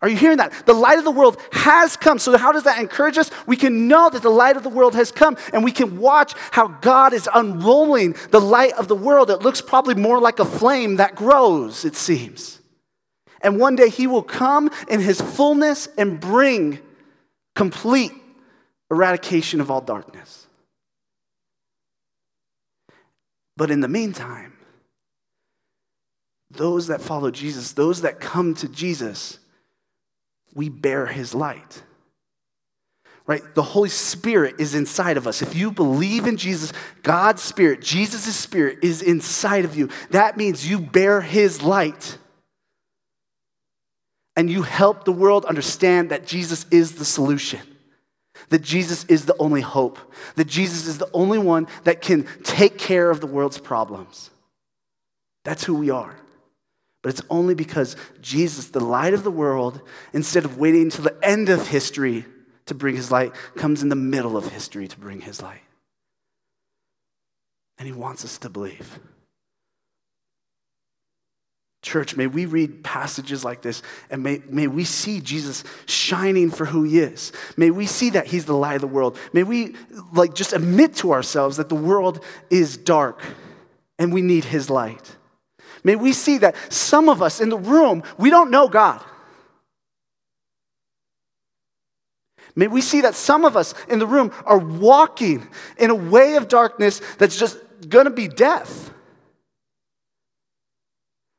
Are 0.00 0.08
you 0.08 0.16
hearing 0.16 0.36
that? 0.36 0.52
The 0.66 0.74
light 0.74 0.98
of 0.98 1.04
the 1.04 1.10
world 1.10 1.38
has 1.50 1.96
come. 1.96 2.20
So, 2.20 2.36
how 2.38 2.52
does 2.52 2.62
that 2.62 2.78
encourage 2.78 3.18
us? 3.18 3.32
We 3.48 3.56
can 3.56 3.88
know 3.88 4.08
that 4.08 4.22
the 4.22 4.30
light 4.30 4.56
of 4.56 4.62
the 4.62 4.68
world 4.68 4.94
has 4.94 5.10
come, 5.10 5.36
and 5.52 5.64
we 5.64 5.72
can 5.72 5.98
watch 5.98 6.34
how 6.52 6.68
God 6.68 7.12
is 7.12 7.28
unrolling 7.34 8.14
the 8.30 8.40
light 8.40 8.74
of 8.74 8.86
the 8.86 8.94
world. 8.94 9.28
It 9.28 9.42
looks 9.42 9.60
probably 9.60 9.96
more 9.96 10.20
like 10.20 10.38
a 10.38 10.44
flame 10.44 10.96
that 10.96 11.16
grows, 11.16 11.84
it 11.84 11.96
seems. 11.96 12.60
And 13.40 13.58
one 13.58 13.76
day 13.76 13.88
he 13.88 14.06
will 14.06 14.22
come 14.22 14.70
in 14.88 15.00
his 15.00 15.20
fullness 15.20 15.88
and 15.96 16.18
bring 16.20 16.80
complete 17.54 18.12
eradication 18.90 19.60
of 19.60 19.70
all 19.70 19.80
darkness. 19.80 20.46
But 23.56 23.70
in 23.70 23.80
the 23.80 23.88
meantime, 23.88 24.52
those 26.50 26.86
that 26.86 27.00
follow 27.00 27.30
Jesus, 27.30 27.72
those 27.72 28.02
that 28.02 28.20
come 28.20 28.54
to 28.54 28.68
Jesus, 28.68 29.38
we 30.54 30.68
bear 30.68 31.06
his 31.06 31.34
light. 31.34 31.82
Right? 33.26 33.42
The 33.54 33.62
Holy 33.62 33.90
Spirit 33.90 34.54
is 34.58 34.74
inside 34.74 35.18
of 35.18 35.26
us. 35.26 35.42
If 35.42 35.54
you 35.54 35.70
believe 35.70 36.26
in 36.26 36.38
Jesus, 36.38 36.72
God's 37.02 37.42
Spirit, 37.42 37.82
Jesus' 37.82 38.34
Spirit 38.34 38.78
is 38.82 39.02
inside 39.02 39.66
of 39.66 39.76
you. 39.76 39.90
That 40.10 40.38
means 40.38 40.68
you 40.68 40.78
bear 40.78 41.20
his 41.20 41.60
light. 41.60 42.16
And 44.38 44.48
you 44.48 44.62
help 44.62 45.04
the 45.04 45.12
world 45.12 45.44
understand 45.44 46.10
that 46.10 46.26
Jesus 46.26 46.64
is 46.70 46.94
the 46.94 47.04
solution 47.04 47.60
that 48.50 48.62
Jesus 48.62 49.04
is 49.06 49.26
the 49.26 49.36
only 49.38 49.60
hope, 49.60 49.98
that 50.36 50.46
Jesus 50.46 50.86
is 50.86 50.98
the 50.98 51.10
only 51.12 51.38
one 51.38 51.66
that 51.84 52.00
can 52.00 52.26
take 52.44 52.78
care 52.78 53.10
of 53.10 53.20
the 53.20 53.26
world's 53.26 53.58
problems. 53.58 54.30
That's 55.44 55.64
who 55.64 55.74
we 55.74 55.90
are. 55.90 56.16
But 57.02 57.10
it's 57.10 57.22
only 57.30 57.54
because 57.54 57.96
Jesus, 58.20 58.68
the 58.68 58.80
light 58.80 59.14
of 59.14 59.24
the 59.24 59.30
world, 59.30 59.80
instead 60.12 60.44
of 60.44 60.58
waiting 60.58 60.82
until 60.82 61.04
the 61.04 61.18
end 61.22 61.48
of 61.48 61.68
history 61.68 62.24
to 62.66 62.74
bring 62.74 62.96
his 62.96 63.10
light, 63.10 63.32
comes 63.56 63.82
in 63.82 63.88
the 63.88 63.96
middle 63.96 64.36
of 64.36 64.48
history 64.48 64.88
to 64.88 64.98
bring 64.98 65.20
his 65.20 65.42
light. 65.42 65.62
And 67.78 67.86
he 67.86 67.92
wants 67.92 68.24
us 68.24 68.38
to 68.38 68.48
believe. 68.48 68.98
Church, 71.88 72.16
may 72.16 72.26
we 72.26 72.44
read 72.44 72.84
passages 72.84 73.46
like 73.46 73.62
this 73.62 73.82
and 74.10 74.22
may, 74.22 74.42
may 74.50 74.66
we 74.66 74.84
see 74.84 75.22
Jesus 75.22 75.64
shining 75.86 76.50
for 76.50 76.66
who 76.66 76.82
he 76.82 76.98
is. 76.98 77.32
May 77.56 77.70
we 77.70 77.86
see 77.86 78.10
that 78.10 78.26
he's 78.26 78.44
the 78.44 78.52
light 78.52 78.74
of 78.74 78.82
the 78.82 78.86
world. 78.86 79.18
May 79.32 79.42
we 79.42 79.74
like 80.12 80.34
just 80.34 80.52
admit 80.52 80.96
to 80.96 81.12
ourselves 81.12 81.56
that 81.56 81.70
the 81.70 81.74
world 81.74 82.22
is 82.50 82.76
dark 82.76 83.22
and 83.98 84.12
we 84.12 84.20
need 84.20 84.44
his 84.44 84.68
light. 84.68 85.16
May 85.82 85.96
we 85.96 86.12
see 86.12 86.36
that 86.36 86.56
some 86.70 87.08
of 87.08 87.22
us 87.22 87.40
in 87.40 87.48
the 87.48 87.56
room, 87.56 88.02
we 88.18 88.28
don't 88.28 88.50
know 88.50 88.68
God. 88.68 89.02
May 92.54 92.66
we 92.66 92.82
see 92.82 93.00
that 93.00 93.14
some 93.14 93.46
of 93.46 93.56
us 93.56 93.72
in 93.88 93.98
the 93.98 94.06
room 94.06 94.30
are 94.44 94.58
walking 94.58 95.48
in 95.78 95.88
a 95.88 95.94
way 95.94 96.36
of 96.36 96.48
darkness 96.48 97.00
that's 97.16 97.38
just 97.38 97.56
gonna 97.88 98.10
be 98.10 98.28
death. 98.28 98.90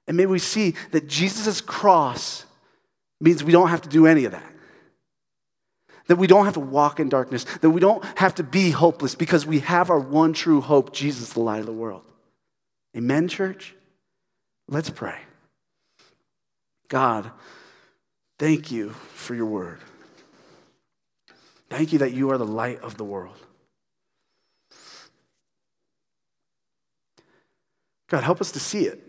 And 0.10 0.18
may 0.18 0.26
we 0.26 0.40
see 0.40 0.74
that 0.90 1.08
Jesus' 1.08 1.62
cross 1.62 2.44
means 3.22 3.44
we 3.44 3.52
don't 3.52 3.70
have 3.70 3.84
to 3.84 3.90
do 3.90 4.08
any 4.08 4.26
of 4.26 4.32
that. 4.32 4.52
That 6.08 6.16
we 6.16 6.26
don't 6.26 6.46
have 6.46 6.56
to 6.56 6.60
walk 6.60 7.00
in 7.00 7.10
darkness, 7.10 7.46
that 7.62 7.70
we 7.70 7.80
don't 7.80 8.04
have 8.18 8.34
to 8.36 8.44
be 8.44 8.72
hopeless 8.72 9.14
because 9.14 9.46
we 9.46 9.60
have 9.60 9.92
our 9.92 10.00
one 10.00 10.34
true 10.34 10.62
hope, 10.62 10.94
Jesus, 10.94 11.34
the 11.34 11.42
light 11.42 11.60
of 11.60 11.68
the 11.68 11.72
world. 11.72 12.02
Amen, 12.98 13.28
church? 13.28 13.76
Let's 14.68 14.90
pray. 14.90 15.20
God, 16.88 17.30
thank 18.40 18.72
you 18.72 18.90
for 19.14 19.36
your 19.36 19.46
word. 19.46 19.78
Thank 21.70 21.94
you 21.94 22.00
that 22.00 22.14
you 22.14 22.32
are 22.32 22.40
the 22.40 22.48
light 22.48 22.82
of 22.82 22.98
the 22.98 23.04
world. 23.04 23.38
God, 28.08 28.24
help 28.24 28.42
us 28.42 28.52
to 28.54 28.60
see 28.60 28.88
it. 28.88 29.09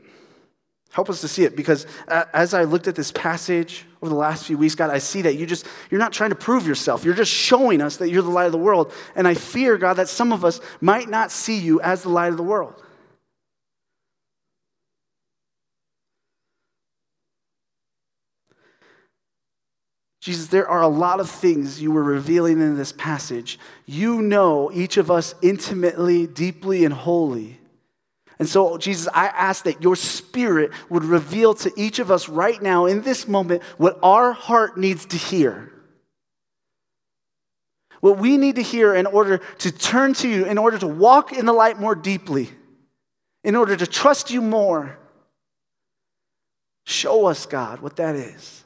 Help 0.93 1.09
us 1.09 1.21
to 1.21 1.29
see 1.29 1.45
it 1.45 1.55
because 1.55 1.87
as 2.09 2.53
I 2.53 2.65
looked 2.65 2.89
at 2.89 2.97
this 2.97 3.13
passage 3.13 3.85
over 4.03 4.09
the 4.09 4.17
last 4.19 4.47
few 4.47 4.59
weeks, 4.59 4.75
God, 4.75 4.91
I 4.91 4.99
see 4.99 5.23
that 5.23 5.37
you 5.37 5.47
just, 5.47 5.65
you're 5.89 6.01
not 6.01 6.13
trying 6.13 6.31
to 6.31 6.37
prove 6.37 6.67
yourself. 6.67 7.05
You're 7.05 7.15
just 7.15 7.31
showing 7.31 7.81
us 7.81 7.99
that 7.99 8.11
you're 8.11 8.23
the 8.23 8.29
light 8.29 8.47
of 8.47 8.53
the 8.53 8.59
world. 8.59 8.93
And 9.15 9.29
I 9.29 9.35
fear, 9.35 9.79
God, 9.79 9.95
that 9.95 10.09
some 10.09 10.33
of 10.33 10.45
us 10.45 10.61
might 10.81 11.09
not 11.09 11.31
see 11.31 11.59
you 11.59 11.81
as 11.81 12.03
the 12.03 12.09
light 12.09 12.31
of 12.31 12.37
the 12.37 12.43
world. 12.43 12.83
Jesus, 20.21 20.49
there 20.49 20.69
are 20.69 20.83
a 20.83 20.89
lot 20.89 21.21
of 21.21 21.31
things 21.31 21.81
you 21.81 21.93
were 21.93 22.03
revealing 22.03 22.61
in 22.61 22.77
this 22.77 22.93
passage. 22.93 23.61
You 23.87 24.21
know 24.21 24.73
each 24.75 24.97
of 24.97 25.09
us 25.09 25.37
intimately, 25.41 26.27
deeply, 26.27 26.85
and 26.85 26.93
wholly. 26.93 27.60
And 28.41 28.49
so, 28.49 28.79
Jesus, 28.79 29.07
I 29.13 29.27
ask 29.27 29.65
that 29.65 29.83
your 29.83 29.95
spirit 29.95 30.73
would 30.89 31.05
reveal 31.05 31.53
to 31.53 31.71
each 31.77 31.99
of 31.99 32.11
us 32.11 32.27
right 32.27 32.61
now 32.61 32.87
in 32.87 33.03
this 33.03 33.29
moment 33.29 33.63
what 33.77 33.99
our 34.03 34.33
heart 34.33 34.79
needs 34.79 35.05
to 35.07 35.19
hear. 35.19 35.71
What 38.01 38.17
we 38.17 38.39
need 38.39 38.57
to 38.57 38.63
hear 38.63 38.95
in 38.95 39.05
order 39.05 39.43
to 39.59 39.71
turn 39.71 40.15
to 40.15 40.29
you, 40.29 40.47
in 40.47 40.57
order 40.57 40.79
to 40.79 40.87
walk 40.87 41.35
in 41.35 41.45
the 41.45 41.53
light 41.53 41.79
more 41.79 41.95
deeply, 41.95 42.49
in 43.45 43.57
order 43.57 43.77
to 43.77 43.87
trust 43.87 44.31
you 44.31 44.41
more. 44.41 44.99
Show 46.87 47.27
us, 47.27 47.45
God, 47.45 47.81
what 47.81 47.97
that 47.97 48.17
is. 48.17 48.65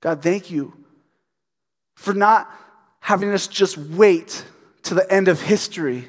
God, 0.00 0.22
thank 0.22 0.50
you 0.50 0.72
for 1.94 2.14
not 2.14 2.50
having 3.00 3.28
us 3.34 3.48
just 3.48 3.76
wait 3.76 4.46
to 4.88 4.94
the 4.94 5.10
end 5.12 5.28
of 5.28 5.40
history 5.40 6.08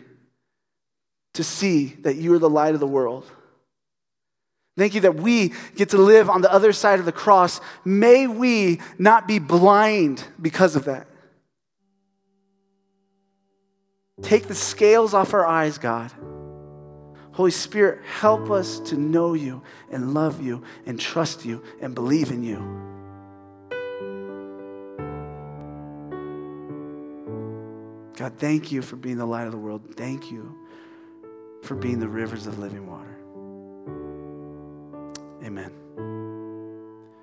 to 1.34 1.44
see 1.44 1.98
that 2.02 2.16
you 2.16 2.34
are 2.34 2.40
the 2.40 2.50
light 2.50 2.74
of 2.74 2.80
the 2.80 2.88
world. 2.88 3.30
Thank 4.78 4.96
you 4.96 5.02
that 5.02 5.16
we 5.16 5.54
get 5.76 5.90
to 5.90 5.98
live 5.98 6.30
on 6.30 6.42
the 6.42 6.52
other 6.52 6.72
side 6.72 7.00
of 7.00 7.06
the 7.06 7.12
cross. 7.12 7.60
May 7.84 8.28
we 8.28 8.80
not 8.98 9.28
be 9.28 9.38
blind 9.38 10.24
because 10.42 10.78
of 10.78 10.86
that. 10.86 11.08
Take 14.22 14.48
the 14.48 14.56
scales 14.56 15.14
off 15.14 15.34
our 15.34 15.46
eyes, 15.46 15.78
God. 15.78 16.12
Holy 17.34 17.52
Spirit, 17.52 18.04
help 18.06 18.50
us 18.50 18.80
to 18.82 18.96
know 18.96 19.34
you 19.34 19.62
and 19.92 20.14
love 20.14 20.42
you 20.42 20.64
and 20.86 20.98
trust 20.98 21.46
you 21.46 21.64
and 21.82 21.94
believe 21.94 22.32
in 22.32 22.44
you. 22.44 22.89
God, 28.20 28.34
thank 28.38 28.70
you 28.70 28.82
for 28.82 28.98
being 28.98 29.16
the 29.16 29.26
light 29.26 29.46
of 29.46 29.54
the 29.54 29.58
world. 29.58 29.96
Thank 29.96 30.30
you 30.30 30.54
for 31.62 31.76
being 31.76 32.02
the 32.02 32.08
rivers 32.10 32.48
of 32.48 32.60
living 32.60 32.86
water. 32.86 33.16
Amen. 35.42 35.72